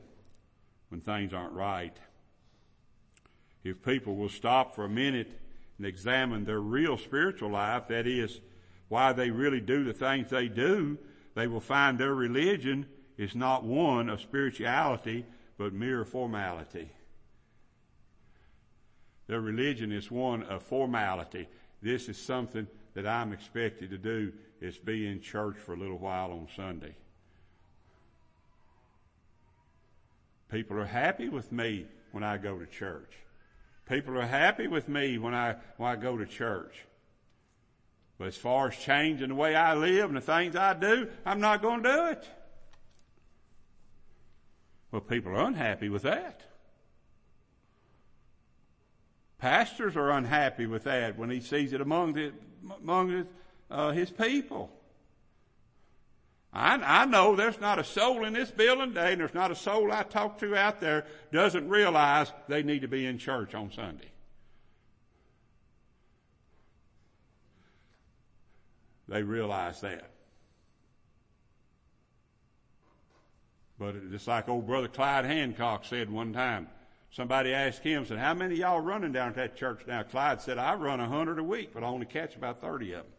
when 0.89 1.03
things 1.03 1.35
aren't 1.35 1.53
right. 1.53 1.97
If 3.63 3.83
people 3.83 4.17
will 4.17 4.31
stop 4.31 4.75
for 4.75 4.85
a 4.85 4.89
minute 4.89 5.31
and 5.77 5.87
examine 5.87 6.45
their 6.45 6.61
real 6.61 6.97
spiritual 6.97 7.51
life, 7.51 7.89
that 7.89 8.07
is, 8.07 8.41
why 8.89 9.13
they 9.13 9.31
really 9.31 9.61
do 9.61 9.85
the 9.85 9.93
things 9.93 10.31
they 10.31 10.49
do, 10.49 10.97
they 11.35 11.47
will 11.47 11.61
find 11.61 11.99
their 11.99 12.15
religion 12.15 12.87
is 13.19 13.35
not 13.35 13.65
one 13.65 14.09
of 14.09 14.21
spirituality, 14.21 15.27
but 15.59 15.73
mere 15.73 16.05
formality. 16.05 16.91
Their 19.27 19.41
religion 19.41 19.93
is 19.93 20.11
one 20.11 20.45
of 20.45 20.63
formality. 20.63 21.49
This 21.83 22.09
is 22.09 22.17
something 22.17 22.67
that 22.95 23.07
I'm 23.07 23.33
expected 23.33 23.91
to 23.91 23.99
do 23.99 24.33
is 24.61 24.79
be 24.79 25.07
in 25.07 25.21
church 25.21 25.57
for 25.59 25.75
a 25.75 25.77
little 25.77 25.99
while 25.99 26.31
on 26.31 26.49
Sunday. 26.57 26.95
People 30.51 30.79
are 30.79 30.87
happy 30.87 31.29
with 31.29 31.53
me 31.53 31.87
when 32.13 32.25
I 32.25 32.39
go 32.39 32.59
to 32.59 32.67
church. 32.67 33.13
People 33.87 34.17
are 34.19 34.27
happy 34.27 34.67
with 34.67 34.89
me 34.89 35.19
when 35.19 35.35
I, 35.35 35.57
when 35.77 35.91
I 35.91 35.97
go 35.97 36.17
to 36.17 36.25
church. 36.25 36.85
But 38.19 38.29
as 38.29 38.37
far 38.37 38.69
as 38.69 38.77
changing 38.77 39.29
the 39.29 39.35
way 39.35 39.55
I 39.55 39.75
live 39.75 40.07
and 40.07 40.17
the 40.17 40.21
things 40.21 40.57
I 40.57 40.75
do, 40.75 41.09
I'm 41.27 41.41
not 41.41 41.63
going 41.63 41.83
to 41.83 41.89
do 41.89 42.07
it. 42.07 42.29
Well, 44.91 45.01
people 45.01 45.33
are 45.33 45.45
unhappy 45.45 45.89
with 45.89 46.03
that. 46.03 46.43
Pastors 49.39 49.97
are 49.97 50.11
unhappy 50.11 50.67
with 50.67 50.85
that 50.85 51.17
when 51.17 51.31
he 51.31 51.41
sees 51.41 51.73
it 51.73 51.81
among 51.81 52.15
the, 52.15 52.33
among 52.83 53.11
his, 53.11 53.27
uh, 53.71 53.93
his 53.93 54.11
people. 54.11 54.73
I, 56.53 56.75
I 56.75 57.05
know 57.05 57.37
there's 57.37 57.61
not 57.61 57.79
a 57.79 57.85
soul 57.85 58.25
in 58.25 58.33
this 58.33 58.51
building 58.51 58.89
today, 58.89 59.13
and 59.13 59.21
there's 59.21 59.35
not 59.35 59.53
a 59.53 59.55
soul 59.55 59.93
I 59.93 60.03
talk 60.03 60.39
to 60.39 60.57
out 60.57 60.81
there 60.81 61.05
doesn't 61.31 61.69
realize 61.69 62.33
they 62.49 62.63
need 62.63 62.81
to 62.81 62.89
be 62.89 63.07
in 63.07 63.19
church 63.19 63.55
on 63.55 63.71
Sunday. 63.71 64.11
They 69.07 69.23
realize 69.23 69.81
that. 69.83 70.11
But 73.79 74.11
just 74.11 74.27
like 74.27 74.49
old 74.49 74.67
brother 74.67 74.89
Clyde 74.89 75.25
Hancock 75.25 75.85
said 75.85 76.11
one 76.11 76.33
time, 76.33 76.69
somebody 77.13 77.55
asked 77.55 77.83
him, 77.83 78.05
said, 78.05 78.19
how 78.19 78.35
many 78.35 78.57
y'all 78.57 78.81
running 78.81 79.13
down 79.13 79.29
at 79.29 79.35
that 79.37 79.57
church 79.57 79.83
now? 79.87 80.03
Clyde 80.03 80.41
said, 80.41 80.59
I 80.59 80.75
run 80.75 81.01
a 81.01 81.07
hundred 81.07 81.39
a 81.39 81.45
week, 81.45 81.71
but 81.73 81.85
I 81.85 81.87
only 81.87 82.07
catch 82.07 82.35
about 82.35 82.61
30 82.61 82.93
of 82.93 83.03
them. 83.05 83.13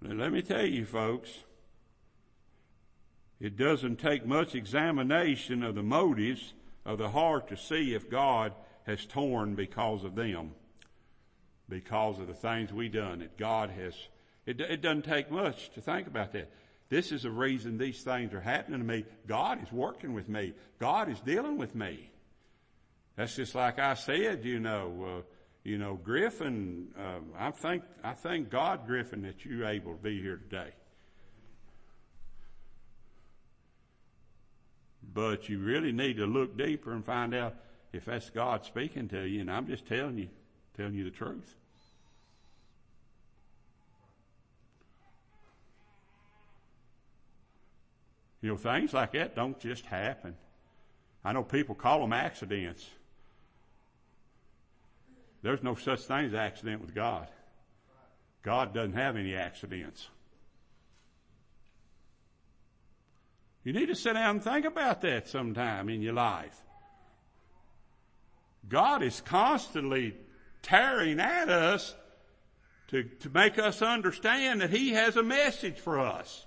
Now, 0.00 0.14
let 0.14 0.32
me 0.32 0.42
tell 0.42 0.64
you 0.64 0.86
folks, 0.86 1.30
it 3.40 3.56
doesn't 3.56 3.96
take 3.96 4.24
much 4.24 4.54
examination 4.54 5.62
of 5.62 5.74
the 5.74 5.82
motives 5.82 6.54
of 6.86 6.98
the 6.98 7.10
heart 7.10 7.48
to 7.48 7.56
see 7.56 7.94
if 7.94 8.08
God 8.08 8.52
has 8.84 9.04
torn 9.04 9.54
because 9.54 10.04
of 10.04 10.14
them, 10.14 10.52
because 11.68 12.18
of 12.18 12.26
the 12.26 12.34
things 12.34 12.72
we 12.72 12.88
done. 12.88 13.20
That 13.20 13.36
God 13.36 13.70
has. 13.70 13.94
It, 14.46 14.60
it 14.60 14.80
doesn't 14.80 15.04
take 15.04 15.30
much 15.30 15.70
to 15.74 15.80
think 15.80 16.06
about 16.06 16.32
that. 16.32 16.50
This 16.88 17.12
is 17.12 17.22
the 17.22 17.30
reason 17.30 17.76
these 17.76 18.02
things 18.02 18.32
are 18.32 18.40
happening 18.40 18.80
to 18.80 18.86
me. 18.86 19.04
God 19.26 19.62
is 19.62 19.70
working 19.70 20.14
with 20.14 20.28
me. 20.28 20.54
God 20.78 21.10
is 21.10 21.20
dealing 21.20 21.58
with 21.58 21.74
me. 21.74 22.10
That's 23.16 23.36
just 23.36 23.54
like 23.54 23.78
I 23.78 23.94
said, 23.94 24.44
you 24.44 24.60
know. 24.60 25.18
Uh, 25.18 25.22
you 25.64 25.76
know, 25.76 25.96
Griffin, 26.02 26.88
uh, 26.98 27.18
I 27.38 27.50
thank, 27.50 27.82
I 28.02 28.14
thank 28.14 28.48
God, 28.48 28.86
Griffin, 28.86 29.20
that 29.22 29.44
you're 29.44 29.66
able 29.66 29.92
to 29.92 30.02
be 30.02 30.18
here 30.18 30.36
today. 30.38 30.70
But 35.12 35.48
you 35.48 35.58
really 35.58 35.92
need 35.92 36.16
to 36.18 36.26
look 36.26 36.56
deeper 36.56 36.92
and 36.92 37.04
find 37.04 37.34
out 37.34 37.54
if 37.92 38.06
that's 38.06 38.30
God 38.30 38.64
speaking 38.64 39.08
to 39.08 39.26
you. 39.26 39.42
And 39.42 39.50
I'm 39.50 39.66
just 39.66 39.86
telling 39.86 40.16
you, 40.16 40.28
telling 40.78 40.94
you 40.94 41.04
the 41.04 41.10
truth. 41.10 41.56
You 48.40 48.50
know, 48.50 48.56
things 48.56 48.94
like 48.94 49.12
that 49.12 49.34
don't 49.34 49.58
just 49.58 49.84
happen. 49.86 50.36
I 51.24 51.32
know 51.32 51.42
people 51.42 51.74
call 51.74 52.00
them 52.00 52.12
accidents. 52.12 52.88
There's 55.42 55.62
no 55.64 55.74
such 55.74 56.02
thing 56.02 56.26
as 56.26 56.34
accident 56.34 56.80
with 56.80 56.94
God. 56.94 57.26
God 58.44 58.72
doesn't 58.72 58.94
have 58.94 59.16
any 59.16 59.34
accidents. 59.34 60.08
You 63.64 63.72
need 63.72 63.86
to 63.86 63.96
sit 63.96 64.12
down 64.12 64.36
and 64.36 64.44
think 64.44 64.64
about 64.64 65.00
that 65.00 65.28
sometime 65.28 65.88
in 65.88 66.00
your 66.00 66.14
life. 66.14 66.56
God 68.68 69.02
is 69.02 69.20
constantly 69.20 70.14
tearing 70.68 71.20
at 71.20 71.48
us 71.48 71.94
to, 72.88 73.04
to 73.04 73.30
make 73.30 73.58
us 73.58 73.82
understand 73.82 74.60
that 74.60 74.70
He 74.70 74.90
has 74.90 75.16
a 75.16 75.22
message 75.22 75.78
for 75.78 75.98
us. 75.98 76.46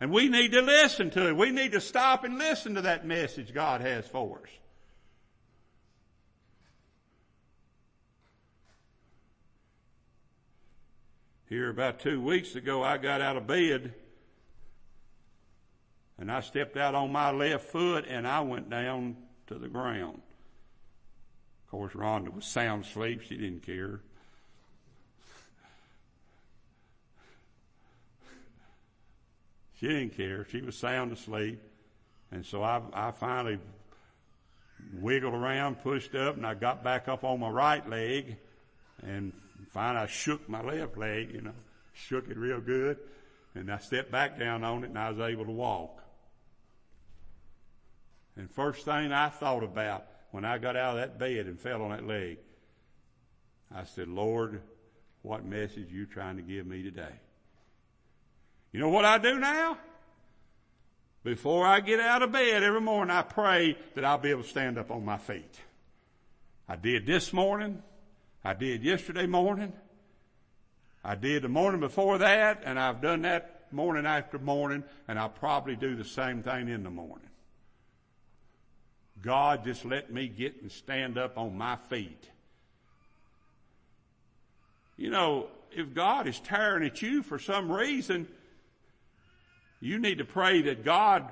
And 0.00 0.12
we 0.12 0.28
need 0.28 0.52
to 0.52 0.62
listen 0.62 1.10
to 1.10 1.28
it. 1.28 1.36
We 1.36 1.50
need 1.50 1.72
to 1.72 1.80
stop 1.80 2.24
and 2.24 2.38
listen 2.38 2.74
to 2.74 2.82
that 2.82 3.06
message 3.06 3.52
God 3.52 3.80
has 3.80 4.06
for 4.06 4.38
us. 4.38 4.50
Here 11.48 11.70
about 11.70 12.00
two 12.00 12.20
weeks 12.20 12.54
ago, 12.54 12.82
I 12.82 12.98
got 12.98 13.22
out 13.22 13.36
of 13.36 13.46
bed 13.46 13.94
and 16.18 16.30
I 16.30 16.40
stepped 16.40 16.76
out 16.76 16.94
on 16.94 17.10
my 17.10 17.30
left 17.30 17.64
foot 17.64 18.04
and 18.06 18.28
I 18.28 18.40
went 18.40 18.68
down 18.68 19.16
to 19.46 19.54
the 19.54 19.68
ground. 19.68 20.20
Of 21.68 21.72
course, 21.72 21.92
Rhonda 21.92 22.34
was 22.34 22.46
sound 22.46 22.86
asleep. 22.86 23.20
She 23.20 23.36
didn't 23.36 23.62
care. 23.62 24.00
She 29.78 29.86
didn't 29.86 30.16
care. 30.16 30.46
She 30.50 30.62
was 30.62 30.78
sound 30.78 31.12
asleep. 31.12 31.60
And 32.32 32.46
so 32.46 32.62
I, 32.62 32.80
I 32.94 33.10
finally 33.10 33.58
wiggled 34.94 35.34
around, 35.34 35.82
pushed 35.82 36.14
up, 36.14 36.38
and 36.38 36.46
I 36.46 36.54
got 36.54 36.82
back 36.82 37.06
up 37.06 37.22
on 37.22 37.38
my 37.38 37.50
right 37.50 37.86
leg 37.86 38.38
and 39.02 39.34
finally 39.70 40.04
I 40.04 40.06
shook 40.06 40.48
my 40.48 40.62
left 40.62 40.96
leg, 40.96 41.34
you 41.34 41.42
know, 41.42 41.52
shook 41.92 42.30
it 42.30 42.38
real 42.38 42.62
good. 42.62 42.96
And 43.54 43.70
I 43.70 43.76
stepped 43.76 44.10
back 44.10 44.38
down 44.38 44.64
on 44.64 44.84
it 44.84 44.88
and 44.88 44.98
I 44.98 45.10
was 45.10 45.20
able 45.20 45.44
to 45.44 45.52
walk. 45.52 46.02
And 48.36 48.50
first 48.50 48.86
thing 48.86 49.12
I 49.12 49.28
thought 49.28 49.62
about 49.62 50.06
when 50.30 50.44
I 50.44 50.58
got 50.58 50.76
out 50.76 50.96
of 50.96 51.00
that 51.00 51.18
bed 51.18 51.46
and 51.46 51.58
fell 51.58 51.82
on 51.82 51.90
that 51.90 52.06
leg, 52.06 52.38
I 53.74 53.84
said, 53.84 54.08
Lord, 54.08 54.60
what 55.22 55.44
message 55.44 55.90
you 55.90 56.06
trying 56.06 56.36
to 56.36 56.42
give 56.42 56.66
me 56.66 56.82
today? 56.82 57.14
You 58.72 58.80
know 58.80 58.88
what 58.88 59.04
I 59.04 59.18
do 59.18 59.38
now? 59.38 59.78
Before 61.24 61.66
I 61.66 61.80
get 61.80 62.00
out 62.00 62.22
of 62.22 62.32
bed 62.32 62.62
every 62.62 62.80
morning, 62.80 63.14
I 63.14 63.22
pray 63.22 63.76
that 63.94 64.04
I'll 64.04 64.18
be 64.18 64.30
able 64.30 64.42
to 64.42 64.48
stand 64.48 64.78
up 64.78 64.90
on 64.90 65.04
my 65.04 65.18
feet. 65.18 65.60
I 66.68 66.76
did 66.76 67.06
this 67.06 67.32
morning. 67.32 67.82
I 68.44 68.54
did 68.54 68.82
yesterday 68.82 69.26
morning. 69.26 69.72
I 71.04 71.14
did 71.14 71.42
the 71.42 71.48
morning 71.48 71.80
before 71.80 72.18
that, 72.18 72.62
and 72.64 72.78
I've 72.78 73.00
done 73.00 73.22
that 73.22 73.66
morning 73.72 74.06
after 74.06 74.38
morning, 74.38 74.84
and 75.06 75.18
I'll 75.18 75.28
probably 75.28 75.76
do 75.76 75.96
the 75.96 76.04
same 76.04 76.42
thing 76.42 76.68
in 76.68 76.82
the 76.82 76.90
morning. 76.90 77.27
God 79.22 79.64
just 79.64 79.84
let 79.84 80.12
me 80.12 80.28
get 80.28 80.62
and 80.62 80.70
stand 80.70 81.18
up 81.18 81.38
on 81.38 81.56
my 81.56 81.76
feet. 81.76 82.28
You 84.96 85.10
know, 85.10 85.48
if 85.70 85.94
God 85.94 86.26
is 86.26 86.38
tearing 86.40 86.84
at 86.84 87.02
you 87.02 87.22
for 87.22 87.38
some 87.38 87.70
reason, 87.70 88.28
you 89.80 89.98
need 89.98 90.18
to 90.18 90.24
pray 90.24 90.62
that 90.62 90.84
God 90.84 91.30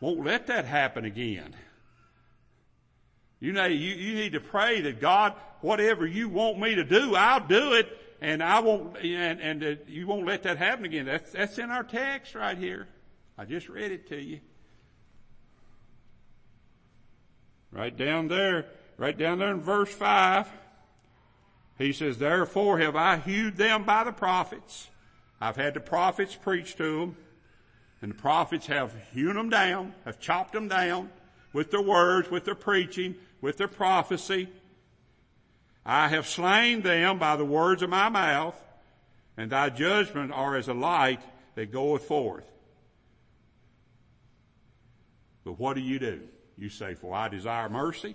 won't 0.00 0.24
let 0.24 0.48
that 0.48 0.64
happen 0.64 1.04
again. 1.04 1.54
You 3.38 3.52
know, 3.52 3.66
you, 3.66 3.94
you 3.94 4.14
need 4.14 4.32
to 4.32 4.40
pray 4.40 4.80
that 4.82 5.00
God, 5.00 5.34
whatever 5.60 6.06
you 6.06 6.28
want 6.28 6.58
me 6.58 6.74
to 6.74 6.84
do, 6.84 7.14
I'll 7.14 7.46
do 7.46 7.74
it, 7.74 7.86
and 8.20 8.42
I 8.42 8.60
won't, 8.60 8.96
and, 8.98 9.40
and 9.40 9.64
uh, 9.64 9.74
you 9.86 10.06
won't 10.06 10.26
let 10.26 10.42
that 10.44 10.56
happen 10.56 10.84
again. 10.84 11.06
That's, 11.06 11.32
that's 11.32 11.58
in 11.58 11.70
our 11.70 11.84
text 11.84 12.34
right 12.34 12.56
here. 12.56 12.88
I 13.38 13.44
just 13.44 13.68
read 13.68 13.92
it 13.92 14.08
to 14.08 14.20
you. 14.20 14.40
Right 17.76 17.94
down 17.94 18.28
there, 18.28 18.64
right 18.96 19.16
down 19.16 19.38
there 19.38 19.50
in 19.50 19.60
verse 19.60 19.92
5. 19.92 20.48
He 21.76 21.92
says, 21.92 22.16
therefore 22.16 22.78
have 22.78 22.96
I 22.96 23.18
hewed 23.18 23.58
them 23.58 23.84
by 23.84 24.02
the 24.02 24.12
prophets. 24.12 24.88
I've 25.42 25.56
had 25.56 25.74
the 25.74 25.80
prophets 25.80 26.34
preach 26.34 26.76
to 26.76 27.00
them, 27.00 27.16
and 28.00 28.12
the 28.12 28.16
prophets 28.16 28.66
have 28.68 28.94
hewn 29.12 29.36
them 29.36 29.50
down, 29.50 29.92
have 30.06 30.18
chopped 30.18 30.54
them 30.54 30.68
down 30.68 31.10
with 31.52 31.70
their 31.70 31.82
words, 31.82 32.30
with 32.30 32.46
their 32.46 32.54
preaching, 32.54 33.14
with 33.42 33.58
their 33.58 33.68
prophecy. 33.68 34.48
I 35.84 36.08
have 36.08 36.26
slain 36.26 36.80
them 36.80 37.18
by 37.18 37.36
the 37.36 37.44
words 37.44 37.82
of 37.82 37.90
my 37.90 38.08
mouth, 38.08 38.58
and 39.36 39.52
thy 39.52 39.68
judgment 39.68 40.32
are 40.32 40.56
as 40.56 40.68
a 40.68 40.74
light 40.74 41.20
that 41.56 41.72
goeth 41.72 42.04
forth. 42.04 42.50
But 45.44 45.58
what 45.58 45.74
do 45.74 45.82
you 45.82 45.98
do? 45.98 46.22
You 46.58 46.68
say, 46.68 46.94
for 46.94 47.14
I 47.14 47.28
desire 47.28 47.68
mercy. 47.68 48.14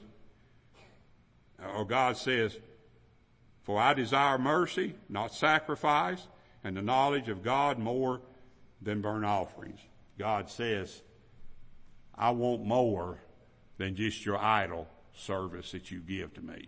Or 1.75 1.85
God 1.85 2.17
says, 2.17 2.57
for 3.63 3.79
I 3.79 3.93
desire 3.93 4.37
mercy, 4.39 4.95
not 5.09 5.33
sacrifice, 5.33 6.27
and 6.63 6.75
the 6.75 6.81
knowledge 6.81 7.29
of 7.29 7.43
God 7.43 7.77
more 7.77 8.21
than 8.81 9.01
burnt 9.01 9.25
offerings. 9.25 9.79
God 10.17 10.49
says, 10.49 11.01
I 12.15 12.31
want 12.31 12.65
more 12.65 13.19
than 13.77 13.95
just 13.95 14.25
your 14.25 14.37
idle 14.37 14.87
service 15.13 15.71
that 15.71 15.91
you 15.91 15.99
give 15.99 16.33
to 16.35 16.41
me. 16.41 16.67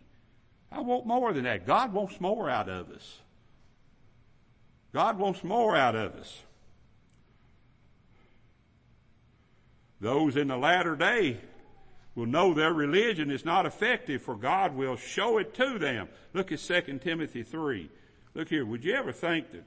I 0.72 0.82
want 0.82 1.06
more 1.06 1.34
than 1.34 1.44
that. 1.44 1.66
God 1.66 1.94
wants 1.94 2.20
more 2.20 2.50
out 2.50 2.70
of 2.70 2.90
us. 2.92 3.20
God 4.94 5.18
wants 5.18 5.44
more 5.44 5.76
out 5.76 5.96
of 5.96 6.14
us. 6.16 6.44
Those 10.00 10.36
in 10.36 10.48
the 10.50 10.58
latter 10.58 10.96
day 10.96 11.38
will 12.16 12.26
know 12.26 12.54
their 12.54 12.74
religion 12.74 13.32
is 13.32 13.46
not 13.46 13.66
effective 13.66 14.22
for 14.22 14.36
God 14.36 14.76
will 14.76 14.96
show 14.96 15.38
it 15.38 15.54
to 15.56 15.80
them. 15.80 16.10
Look 16.34 16.52
at 16.52 16.60
2 16.60 17.00
Timothy 17.00 17.44
3. 17.44 17.90
Look 18.36 18.50
here, 18.50 18.66
would 18.66 18.84
you 18.84 18.94
ever 18.94 19.12
think 19.12 19.52
that 19.52 19.64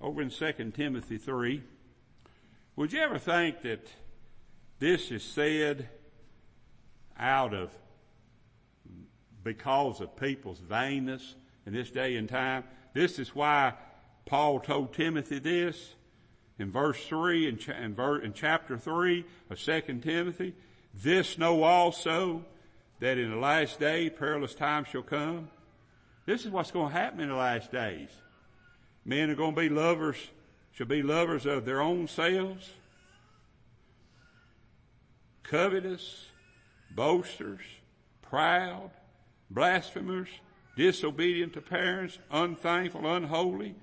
over 0.00 0.22
in 0.22 0.30
2 0.30 0.72
Timothy 0.74 1.18
3, 1.18 1.62
would 2.76 2.92
you 2.92 3.00
ever 3.00 3.18
think 3.18 3.62
that 3.62 3.86
this 4.78 5.10
is 5.10 5.22
said 5.22 5.88
out 7.18 7.52
of 7.52 7.76
because 9.44 10.00
of 10.00 10.16
people's 10.16 10.60
vainness 10.60 11.34
in 11.66 11.74
this 11.74 11.90
day 11.90 12.16
and 12.16 12.28
time? 12.28 12.64
This 12.94 13.18
is 13.18 13.34
why 13.34 13.74
Paul 14.24 14.60
told 14.60 14.94
Timothy 14.94 15.38
this 15.38 15.94
in 16.58 16.70
verse 16.70 17.04
3 17.06 17.48
and, 17.48 17.68
in, 17.68 18.22
in 18.24 18.32
chapter 18.32 18.78
3 18.78 19.24
of 19.50 19.58
2 19.58 19.80
Timothy. 20.02 20.54
This 20.94 21.38
know 21.38 21.62
also 21.62 22.44
that 23.00 23.18
in 23.18 23.30
the 23.30 23.36
last 23.36 23.78
day 23.80 24.10
perilous 24.10 24.54
times 24.54 24.88
shall 24.88 25.02
come. 25.02 25.48
This 26.26 26.44
is 26.44 26.50
what's 26.50 26.70
going 26.70 26.92
to 26.92 26.98
happen 26.98 27.20
in 27.20 27.28
the 27.28 27.34
last 27.34 27.72
days. 27.72 28.08
Men 29.04 29.30
are 29.30 29.34
going 29.34 29.54
to 29.54 29.60
be 29.60 29.68
lovers, 29.68 30.18
shall 30.72 30.86
be 30.86 31.02
lovers 31.02 31.46
of 31.46 31.64
their 31.64 31.80
own 31.80 32.06
selves, 32.06 32.70
covetous, 35.42 36.26
boasters, 36.90 37.62
proud, 38.22 38.90
blasphemers, 39.50 40.28
disobedient 40.76 41.54
to 41.54 41.60
parents, 41.60 42.18
unthankful, 42.30 43.06
unholy, 43.12 43.74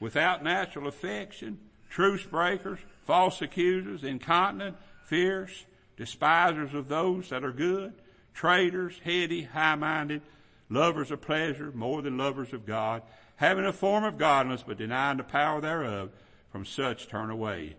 without 0.00 0.42
natural 0.42 0.86
affection, 0.86 1.58
truce 1.90 2.24
breakers, 2.24 2.78
false 3.04 3.42
accusers, 3.42 4.04
incontinent, 4.04 4.76
fierce, 5.04 5.66
despisers 5.96 6.74
of 6.74 6.88
those 6.88 7.30
that 7.30 7.44
are 7.44 7.52
good, 7.52 7.92
traitors, 8.34 8.98
heady, 9.04 9.42
high-minded, 9.42 10.22
lovers 10.68 11.10
of 11.10 11.20
pleasure 11.20 11.70
more 11.72 12.02
than 12.02 12.18
lovers 12.18 12.52
of 12.52 12.66
God, 12.66 13.02
having 13.36 13.64
a 13.64 13.72
form 13.72 14.04
of 14.04 14.18
godliness 14.18 14.64
but 14.66 14.78
denying 14.78 15.18
the 15.18 15.24
power 15.24 15.60
thereof, 15.60 16.10
from 16.50 16.64
such 16.64 17.08
turn 17.08 17.30
away. 17.30 17.76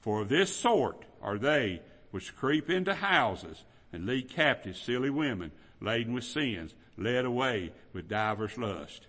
For 0.00 0.22
of 0.22 0.28
this 0.28 0.54
sort 0.54 1.04
are 1.22 1.38
they 1.38 1.80
which 2.10 2.34
creep 2.36 2.68
into 2.68 2.94
houses 2.94 3.64
and 3.92 4.06
lead 4.06 4.28
captive 4.28 4.76
silly 4.76 5.10
women 5.10 5.52
laden 5.80 6.12
with 6.12 6.24
sins, 6.24 6.74
led 6.96 7.24
away 7.24 7.72
with 7.92 8.08
divers 8.08 8.58
lust. 8.58 9.06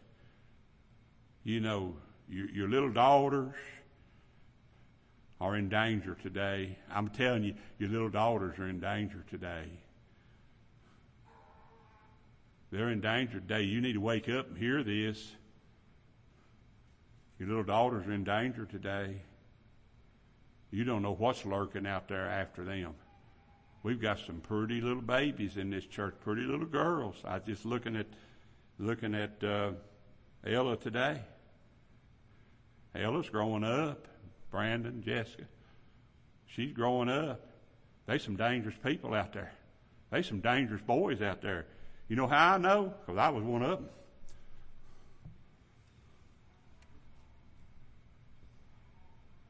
You 1.44 1.60
know, 1.60 1.96
your, 2.30 2.50
your 2.50 2.70
little 2.70 2.92
daughters, 2.92 3.54
are 5.42 5.56
in 5.56 5.70
danger 5.70 6.16
today. 6.22 6.78
I'm 6.94 7.10
telling 7.10 7.44
you, 7.44 7.56
your 7.80 7.90
little 7.90 8.10
daughters 8.10 8.60
are 8.60 8.70
in 8.70 8.80
danger 8.80 9.26
today. 9.32 9.66
They're 12.72 12.90
in 12.90 13.02
danger 13.02 13.40
today. 13.40 13.64
You 13.64 13.82
need 13.82 13.94
to 13.94 14.00
wake 14.00 14.30
up 14.30 14.50
and 14.50 14.58
hear 14.58 14.84
this. 14.84 15.32
Your 17.40 17.50
little 17.50 17.64
daughters 17.64 18.06
are 18.06 18.14
in 18.14 18.24
danger 18.24 18.66
today. 18.66 19.16
You 20.70 20.84
don't 20.84 21.02
know 21.02 21.16
what's 21.16 21.44
lurking 21.44 21.88
out 21.88 22.08
there 22.08 22.28
after 22.28 22.64
them. 22.64 22.94
We've 23.82 24.00
got 24.00 24.20
some 24.20 24.42
pretty 24.42 24.80
little 24.80 25.02
babies 25.02 25.58
in 25.58 25.72
this 25.72 25.88
church, 25.88 26.14
pretty 26.24 26.44
little 26.44 26.68
girls. 26.68 27.16
I 27.26 27.34
was 27.34 27.44
just 27.48 27.66
looking 27.66 27.96
at 27.96 28.06
looking 28.78 29.16
at 29.16 29.44
uh, 29.44 29.72
Ella 30.46 30.78
today. 30.78 31.20
Ella's 32.94 33.30
growing 33.30 33.64
up. 33.64 34.08
Brandon, 34.52 35.02
Jessica. 35.04 35.46
She's 36.46 36.74
growing 36.74 37.10
up. 37.10 37.40
There's 38.06 38.24
some 38.24 38.36
dangerous 38.36 38.76
people 38.84 39.14
out 39.14 39.34
there. 39.34 39.54
There's 40.12 40.28
some 40.28 40.42
dangerous 40.42 40.82
boys 40.82 41.22
out 41.22 41.42
there. 41.42 41.66
You 42.10 42.18
know 42.18 42.28
how 42.28 42.56
I 42.56 42.58
know? 42.58 42.94
Because 43.06 43.18
I 43.18 43.30
was 43.30 43.44
one 43.44 43.64
of 43.64 43.80
them. 43.80 43.90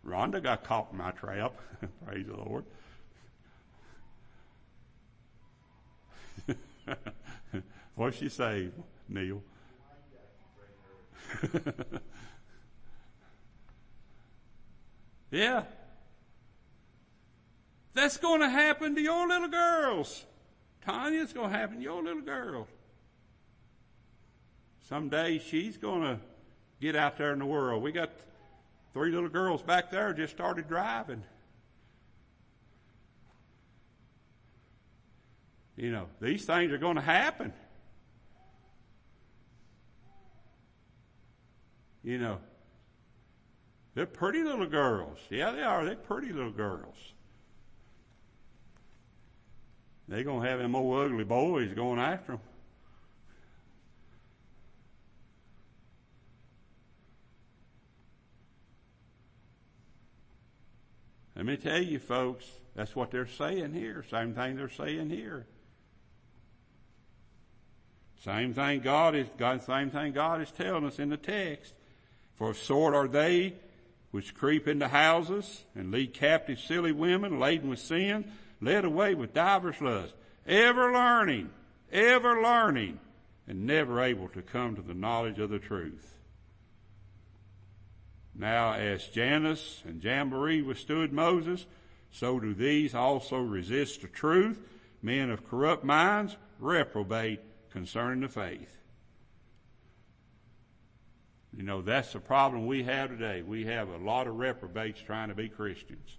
Rhonda 0.05 0.41
got 0.41 0.63
caught 0.63 0.89
in 0.91 0.97
my 0.97 1.11
trap. 1.11 1.53
Praise 2.05 2.27
the 2.27 2.35
Lord. 2.35 2.65
What'd 7.95 8.19
she 8.19 8.29
say, 8.29 8.69
Neil? 9.09 9.41
Yeah. 15.31 15.63
That's 17.93 18.17
going 18.17 18.41
to 18.41 18.49
happen 18.49 18.95
to 18.95 19.01
your 19.01 19.27
little 19.27 19.47
girls. 19.47 20.25
Tanya, 20.85 21.21
it's 21.21 21.33
going 21.33 21.51
to 21.51 21.57
happen 21.57 21.77
to 21.77 21.83
your 21.83 22.03
little 22.03 22.21
girl. 22.21 22.67
Someday 24.87 25.39
she's 25.39 25.77
going 25.77 26.01
to 26.01 26.19
get 26.81 26.95
out 26.95 27.17
there 27.17 27.31
in 27.31 27.39
the 27.39 27.45
world. 27.45 27.81
We 27.81 27.91
got 27.91 28.11
three 28.93 29.11
little 29.11 29.29
girls 29.29 29.61
back 29.61 29.89
there 29.89 30.13
just 30.13 30.33
started 30.33 30.67
driving. 30.67 31.23
You 35.77 35.91
know, 35.91 36.07
these 36.19 36.45
things 36.45 36.71
are 36.71 36.77
going 36.77 36.95
to 36.95 37.01
happen. 37.01 37.53
You 42.03 42.17
know, 42.17 42.39
they're 43.93 44.05
pretty 44.05 44.43
little 44.43 44.67
girls. 44.67 45.17
Yeah, 45.29 45.51
they 45.51 45.61
are. 45.61 45.83
They're 45.85 45.95
pretty 45.95 46.31
little 46.31 46.51
girls. 46.51 46.95
They're 50.07 50.23
going 50.23 50.43
to 50.43 50.49
have 50.49 50.59
them 50.59 50.75
old 50.75 51.05
ugly 51.05 51.23
boys 51.23 51.73
going 51.73 51.99
after 51.99 52.33
them. 52.33 52.41
Let 61.35 61.45
me 61.45 61.57
tell 61.57 61.81
you, 61.81 61.97
folks, 61.97 62.45
that's 62.75 62.95
what 62.95 63.09
they're 63.09 63.25
saying 63.25 63.73
here. 63.73 64.05
Same 64.11 64.33
thing 64.33 64.57
they're 64.57 64.69
saying 64.69 65.09
here. 65.09 65.47
Same 68.23 68.53
thing 68.53 68.81
God 68.81 69.15
is, 69.15 69.27
God, 69.37 69.63
same 69.63 69.89
thing 69.89 70.13
God 70.13 70.41
is 70.41 70.51
telling 70.51 70.85
us 70.85 70.99
in 70.99 71.09
the 71.09 71.17
text. 71.17 71.73
For 72.35 72.53
sort 72.53 72.93
are 72.93 73.07
they 73.07 73.55
which 74.11 74.35
creep 74.35 74.67
into 74.67 74.87
houses 74.87 75.63
and 75.73 75.91
lead 75.91 76.13
captive 76.13 76.59
silly 76.59 76.91
women 76.91 77.39
laden 77.39 77.69
with 77.69 77.79
sin, 77.79 78.29
led 78.59 78.85
away 78.85 79.15
with 79.15 79.33
divers 79.33 79.81
lusts. 79.81 80.13
ever 80.45 80.91
learning, 80.91 81.49
ever 81.91 82.41
learning, 82.41 82.99
and 83.47 83.65
never 83.65 84.01
able 84.01 84.27
to 84.29 84.41
come 84.41 84.75
to 84.75 84.81
the 84.81 84.93
knowledge 84.93 85.39
of 85.39 85.49
the 85.49 85.59
truth. 85.59 86.15
Now, 88.35 88.73
as 88.73 89.07
Jannes 89.07 89.81
and 89.85 90.01
Jambres 90.01 90.63
withstood 90.63 91.11
Moses, 91.11 91.65
so 92.11 92.39
do 92.39 92.53
these 92.53 92.93
also 92.93 93.37
resist 93.37 94.01
the 94.01 94.07
truth. 94.07 94.59
Men 95.01 95.29
of 95.29 95.47
corrupt 95.49 95.83
minds 95.83 96.35
reprobate 96.59 97.39
concerning 97.71 98.21
the 98.21 98.27
faith. 98.27 98.80
You 101.55 101.63
know, 101.63 101.81
that's 101.81 102.13
the 102.13 102.19
problem 102.19 102.65
we 102.65 102.83
have 102.83 103.09
today. 103.09 103.41
We 103.41 103.65
have 103.65 103.89
a 103.89 103.97
lot 103.97 104.27
of 104.27 104.37
reprobates 104.37 105.01
trying 105.01 105.29
to 105.29 105.35
be 105.35 105.49
Christians. 105.49 106.17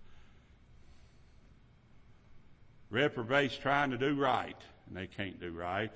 Reprobates 2.91 3.57
trying 3.57 3.91
to 3.93 3.99
do 3.99 4.15
right, 4.15 4.61
and 4.87 4.97
they 4.97 5.07
can't 5.07 5.41
do 5.41 5.51
right. 5.51 5.95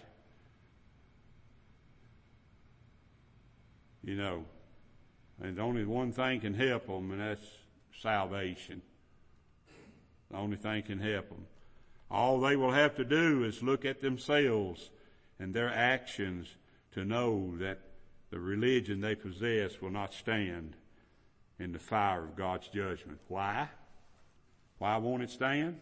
You 4.03 4.15
know, 4.15 4.45
and 5.43 5.59
only 5.61 5.85
one 5.85 6.13
thing 6.13 6.41
can 6.41 6.55
help 6.55 6.87
them, 6.87 7.11
and 7.11 7.21
that's 7.21 7.45
salvation. 8.01 8.81
The 10.31 10.39
only 10.39 10.57
thing 10.57 10.83
can 10.83 10.99
help 10.99 11.29
them. 11.29 11.47
All 12.11 12.41
they 12.41 12.57
will 12.57 12.73
have 12.73 12.95
to 12.97 13.05
do 13.05 13.45
is 13.45 13.63
look 13.63 13.85
at 13.85 14.01
themselves 14.01 14.91
and 15.39 15.53
their 15.53 15.69
actions 15.69 16.49
to 16.93 17.05
know 17.05 17.57
that 17.59 17.81
the 18.37 18.43
religion 18.43 19.01
they 19.01 19.15
possess 19.15 19.81
will 19.81 19.89
not 19.89 20.13
stand 20.13 20.77
in 21.59 21.73
the 21.73 21.79
fire 21.79 22.23
of 22.23 22.37
God's 22.37 22.69
judgment. 22.69 23.19
Why? 23.29 23.67
Why 24.77 24.99
won't 24.99 25.23
it 25.23 25.31
stand? 25.31 25.81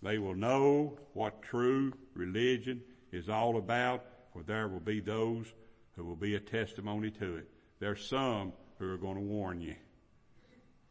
They 0.00 0.18
will 0.18 0.36
know 0.36 0.96
what 1.12 1.42
true 1.42 1.92
religion 2.14 2.82
is 3.10 3.28
all 3.28 3.56
about, 3.56 4.04
for 4.32 4.44
there 4.44 4.68
will 4.68 4.78
be 4.78 5.00
those 5.00 5.52
who 5.96 6.04
will 6.04 6.14
be 6.14 6.36
a 6.36 6.40
testimony 6.40 7.10
to 7.10 7.38
it. 7.38 7.48
There's 7.80 8.06
some 8.06 8.52
who 8.78 8.88
are 8.88 8.98
going 8.98 9.16
to 9.16 9.22
warn 9.22 9.60
you. 9.60 9.74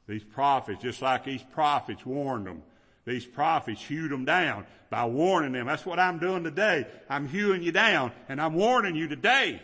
These 0.09 0.25
prophets, 0.25 0.81
just 0.81 1.01
like 1.01 1.23
these 1.23 1.43
prophets 1.53 2.05
warned 2.05 2.47
them, 2.47 2.63
these 3.05 3.25
prophets 3.25 3.81
hewed 3.81 4.11
them 4.11 4.25
down 4.25 4.65
by 4.89 5.05
warning 5.05 5.51
them. 5.51 5.67
That's 5.67 5.85
what 5.85 5.99
I'm 5.99 6.19
doing 6.19 6.43
today. 6.43 6.87
I'm 7.09 7.27
hewing 7.27 7.61
you 7.61 7.71
down 7.71 8.11
and 8.27 8.41
I'm 8.41 8.55
warning 8.55 8.95
you 8.95 9.07
today 9.07 9.61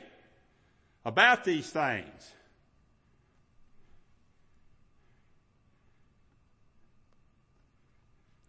about 1.04 1.43
these 1.43 1.69
things. 1.69 2.32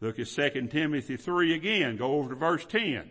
Look 0.00 0.18
at 0.18 0.26
2 0.26 0.66
Timothy 0.66 1.16
3 1.16 1.54
again. 1.54 1.96
Go 1.96 2.14
over 2.14 2.30
to 2.30 2.34
verse 2.34 2.64
10. 2.66 3.08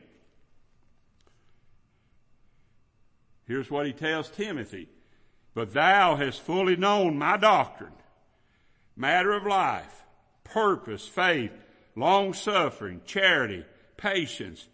Here's 3.48 3.72
what 3.72 3.86
he 3.86 3.94
tells 3.94 4.30
Timothy. 4.30 4.90
But 5.54 5.74
thou 5.74 6.16
hast 6.16 6.42
fully 6.42 6.76
known 6.76 7.18
my 7.18 7.38
doctrine, 7.38 7.94
matter 8.96 9.32
of 9.32 9.46
life, 9.46 10.04
purpose, 10.44 11.08
faith, 11.08 11.52
long 11.96 12.34
suffering, 12.34 13.02
charity, 13.06 13.66
patience, 13.98 14.68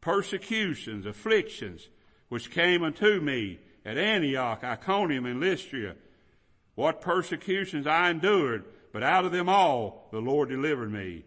persecutions, 0.00 1.06
afflictions, 1.06 1.88
which 2.28 2.50
came 2.50 2.82
unto 2.82 3.20
me 3.20 3.58
at 3.84 3.98
Antioch, 3.98 4.62
Iconium, 4.64 5.26
and 5.26 5.40
Lystra. 5.40 5.94
What 6.74 7.00
persecutions 7.00 7.86
I 7.86 8.10
endured, 8.10 8.64
but 8.92 9.02
out 9.02 9.24
of 9.24 9.32
them 9.32 9.48
all 9.48 10.08
the 10.10 10.20
Lord 10.20 10.48
delivered 10.48 10.92
me. 10.92 11.24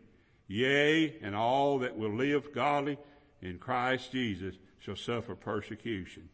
Yea, 0.48 1.18
and 1.22 1.36
all 1.36 1.80
that 1.80 1.98
will 1.98 2.14
live 2.14 2.54
godly 2.54 2.98
in 3.42 3.58
Christ 3.58 4.12
Jesus 4.12 4.56
shall 4.80 4.96
suffer 4.96 5.36
persecution. 5.36 6.30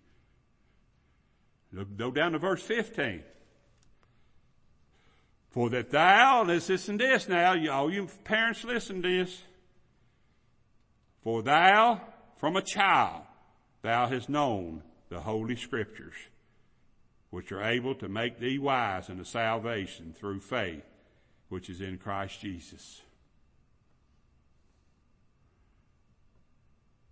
Look, 1.72 1.96
go 1.96 2.12
down 2.12 2.34
to 2.34 2.40
verse 2.40 2.62
15. 2.62 3.24
For 5.52 5.70
that 5.72 5.92
thou, 5.92 6.46
let's 6.48 6.70
listen 6.70 6.98
to 6.98 7.06
this 7.06 7.28
now, 7.28 7.56
all 7.72 7.92
you 7.92 8.08
parents 8.24 8.64
listen 8.64 9.02
to 9.02 9.20
this. 9.20 9.42
For 11.24 11.44
thou, 11.44 12.02
from 12.38 12.56
a 12.56 12.62
child, 12.62 13.24
thou 13.82 14.08
hast 14.08 14.30
known 14.30 14.82
the 15.10 15.20
holy 15.20 15.58
scriptures, 15.58 16.16
which 17.32 17.52
are 17.52 17.64
able 17.64 17.96
to 17.96 18.08
make 18.08 18.40
thee 18.40 18.60
wise 18.60 19.10
unto 19.10 19.26
salvation 19.26 20.16
through 20.18 20.40
faith, 20.40 20.86
which 21.50 21.70
is 21.70 21.82
in 21.82 21.98
Christ 21.98 22.40
Jesus. 22.40 23.02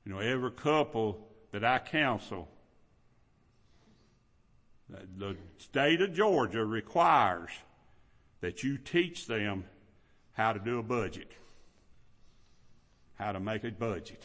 You 0.05 0.13
know, 0.13 0.19
every 0.19 0.51
couple 0.51 1.27
that 1.51 1.65
I 1.65 1.79
counsel, 1.79 2.47
the 4.89 5.35
state 5.57 6.01
of 6.01 6.13
Georgia 6.13 6.63
requires 6.63 7.51
that 8.41 8.63
you 8.63 8.77
teach 8.77 9.27
them 9.27 9.65
how 10.33 10.53
to 10.53 10.59
do 10.59 10.79
a 10.79 10.83
budget, 10.83 11.31
how 13.15 13.31
to 13.31 13.39
make 13.39 13.63
a 13.63 13.71
budget. 13.71 14.21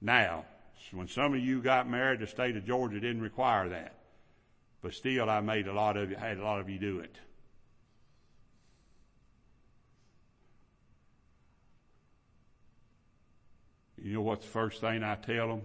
Now, 0.00 0.44
when 0.92 1.08
some 1.08 1.34
of 1.34 1.40
you 1.40 1.60
got 1.62 1.88
married, 1.88 2.20
the 2.20 2.26
state 2.26 2.56
of 2.56 2.66
Georgia 2.66 2.98
didn't 2.98 3.22
require 3.22 3.68
that. 3.68 3.94
But 4.82 4.94
still, 4.94 5.28
I 5.28 5.40
made 5.40 5.68
a 5.68 5.72
lot 5.72 5.96
of 5.96 6.10
you, 6.10 6.16
had 6.16 6.38
a 6.38 6.42
lot 6.42 6.60
of 6.60 6.70
you 6.70 6.78
do 6.78 7.00
it. 7.00 7.14
You 14.02 14.14
know 14.14 14.22
what's 14.22 14.46
the 14.46 14.50
first 14.50 14.80
thing 14.80 15.02
I 15.02 15.14
tell 15.16 15.48
them? 15.48 15.62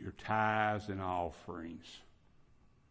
Your 0.00 0.12
tithes 0.12 0.88
and 0.88 1.02
offerings. 1.02 1.86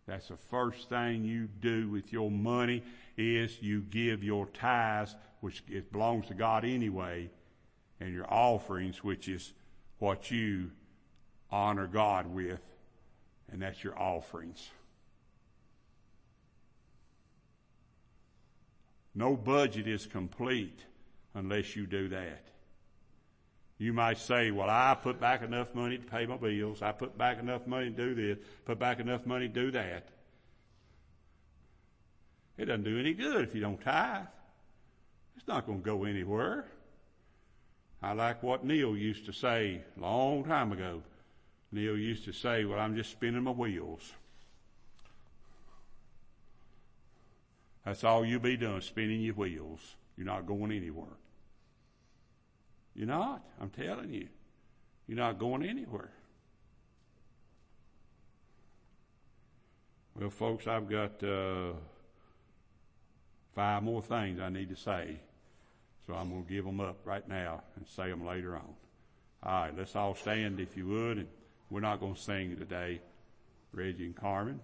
That's 0.06 0.28
the 0.28 0.38
first 0.38 0.90
thing 0.90 1.24
you 1.24 1.48
do 1.48 1.90
with 1.90 2.12
your 2.12 2.30
money 2.30 2.84
is 3.18 3.62
you 3.62 3.82
give 3.82 4.24
your 4.24 4.48
tithes, 4.48 5.16
which 5.40 5.64
it 5.70 5.92
belongs 5.92 6.28
to 6.28 6.34
God 6.34 6.66
anyway, 6.66 7.30
and 8.00 8.14
your 8.14 8.32
offerings, 8.32 9.04
which 9.04 9.30
is 9.30 9.54
what 10.00 10.30
you 10.30 10.72
honor 11.50 11.88
God 11.88 12.28
with, 12.28 12.62
and 13.52 13.62
that's 13.62 13.84
your 13.84 13.98
offerings. 13.98 14.70
No 19.16 19.38
budget 19.38 19.88
is 19.88 20.06
complete 20.06 20.84
unless 21.34 21.76
you 21.76 21.86
do 21.86 22.10
that. 22.10 22.53
You 23.84 23.92
might 23.92 24.18
say, 24.18 24.50
well, 24.50 24.70
I 24.70 24.96
put 24.96 25.20
back 25.20 25.42
enough 25.42 25.76
money 25.76 25.98
to 25.98 26.06
pay 26.06 26.26
my 26.26 26.38
bills. 26.38 26.82
I 26.82 26.94
put 26.94 27.18
back 27.18 27.38
enough 27.38 27.68
money 27.68 27.90
to 27.90 27.92
do 27.92 28.16
this, 28.16 28.38
put 28.64 28.80
back 28.80 29.02
enough 29.02 29.26
money 29.26 29.50
to 29.50 29.54
do 29.54 29.72
that. 29.72 30.08
It 32.58 32.66
doesn't 32.68 32.86
do 32.86 32.98
any 32.98 33.14
good 33.14 33.44
if 33.44 33.54
you 33.54 33.60
don't 33.60 33.82
tithe. 33.82 34.28
It's 35.36 35.46
not 35.50 35.66
going 35.66 35.80
to 35.80 35.86
go 35.86 36.06
anywhere. 36.06 36.64
I 38.02 38.14
like 38.14 38.42
what 38.42 38.64
Neil 38.64 38.96
used 38.96 39.26
to 39.26 39.34
say 39.34 39.82
a 39.98 40.00
long 40.00 40.46
time 40.46 40.72
ago. 40.72 41.02
Neil 41.74 41.98
used 41.98 42.24
to 42.24 42.32
say, 42.32 42.64
well, 42.64 42.80
I'm 42.80 42.96
just 42.96 43.12
spinning 43.12 43.44
my 43.44 43.52
wheels. 43.52 44.14
That's 47.84 48.06
all 48.06 48.24
you'll 48.24 48.40
be 48.40 48.56
doing, 48.56 48.80
spinning 48.80 49.20
your 49.20 49.36
wheels. 49.36 49.98
You're 50.16 50.26
not 50.26 50.48
going 50.48 50.72
anywhere. 50.72 51.18
You're 52.96 53.08
not. 53.08 53.44
I'm 53.60 53.70
telling 53.70 54.12
you. 54.14 54.28
You're 55.08 55.18
not 55.18 55.40
going 55.40 55.64
anywhere. 55.64 56.12
Well, 60.20 60.30
folks, 60.30 60.68
I've 60.68 60.88
got 60.88 61.24
uh, 61.24 61.74
five 63.56 63.84
more 63.84 64.02
things 64.02 64.40
I 64.40 64.50
need 64.50 64.70
to 64.70 64.76
say. 64.76 65.20
So 66.06 66.14
I'm 66.14 66.30
going 66.30 66.46
to 66.46 66.50
give 66.50 66.66
them 66.66 66.80
up 66.80 66.98
right 67.06 67.28
now 67.28 67.64
and 67.76 67.88
say 67.88 68.10
them 68.10 68.26
later 68.26 68.56
on. 68.56 68.76
All 69.42 69.64
right, 69.64 69.78
let's 69.78 69.96
all 69.96 70.16
stand 70.16 70.60
if 70.60 70.78
you 70.78 70.88
would. 70.88 71.18
And 71.18 71.28
we're 71.70 71.80
not 71.80 72.00
going 72.00 72.16
to 72.16 72.22
sing 72.22 72.56
today, 72.56 73.02
Reggie 73.74 74.06
and 74.06 74.16
Carmen. 74.16 74.60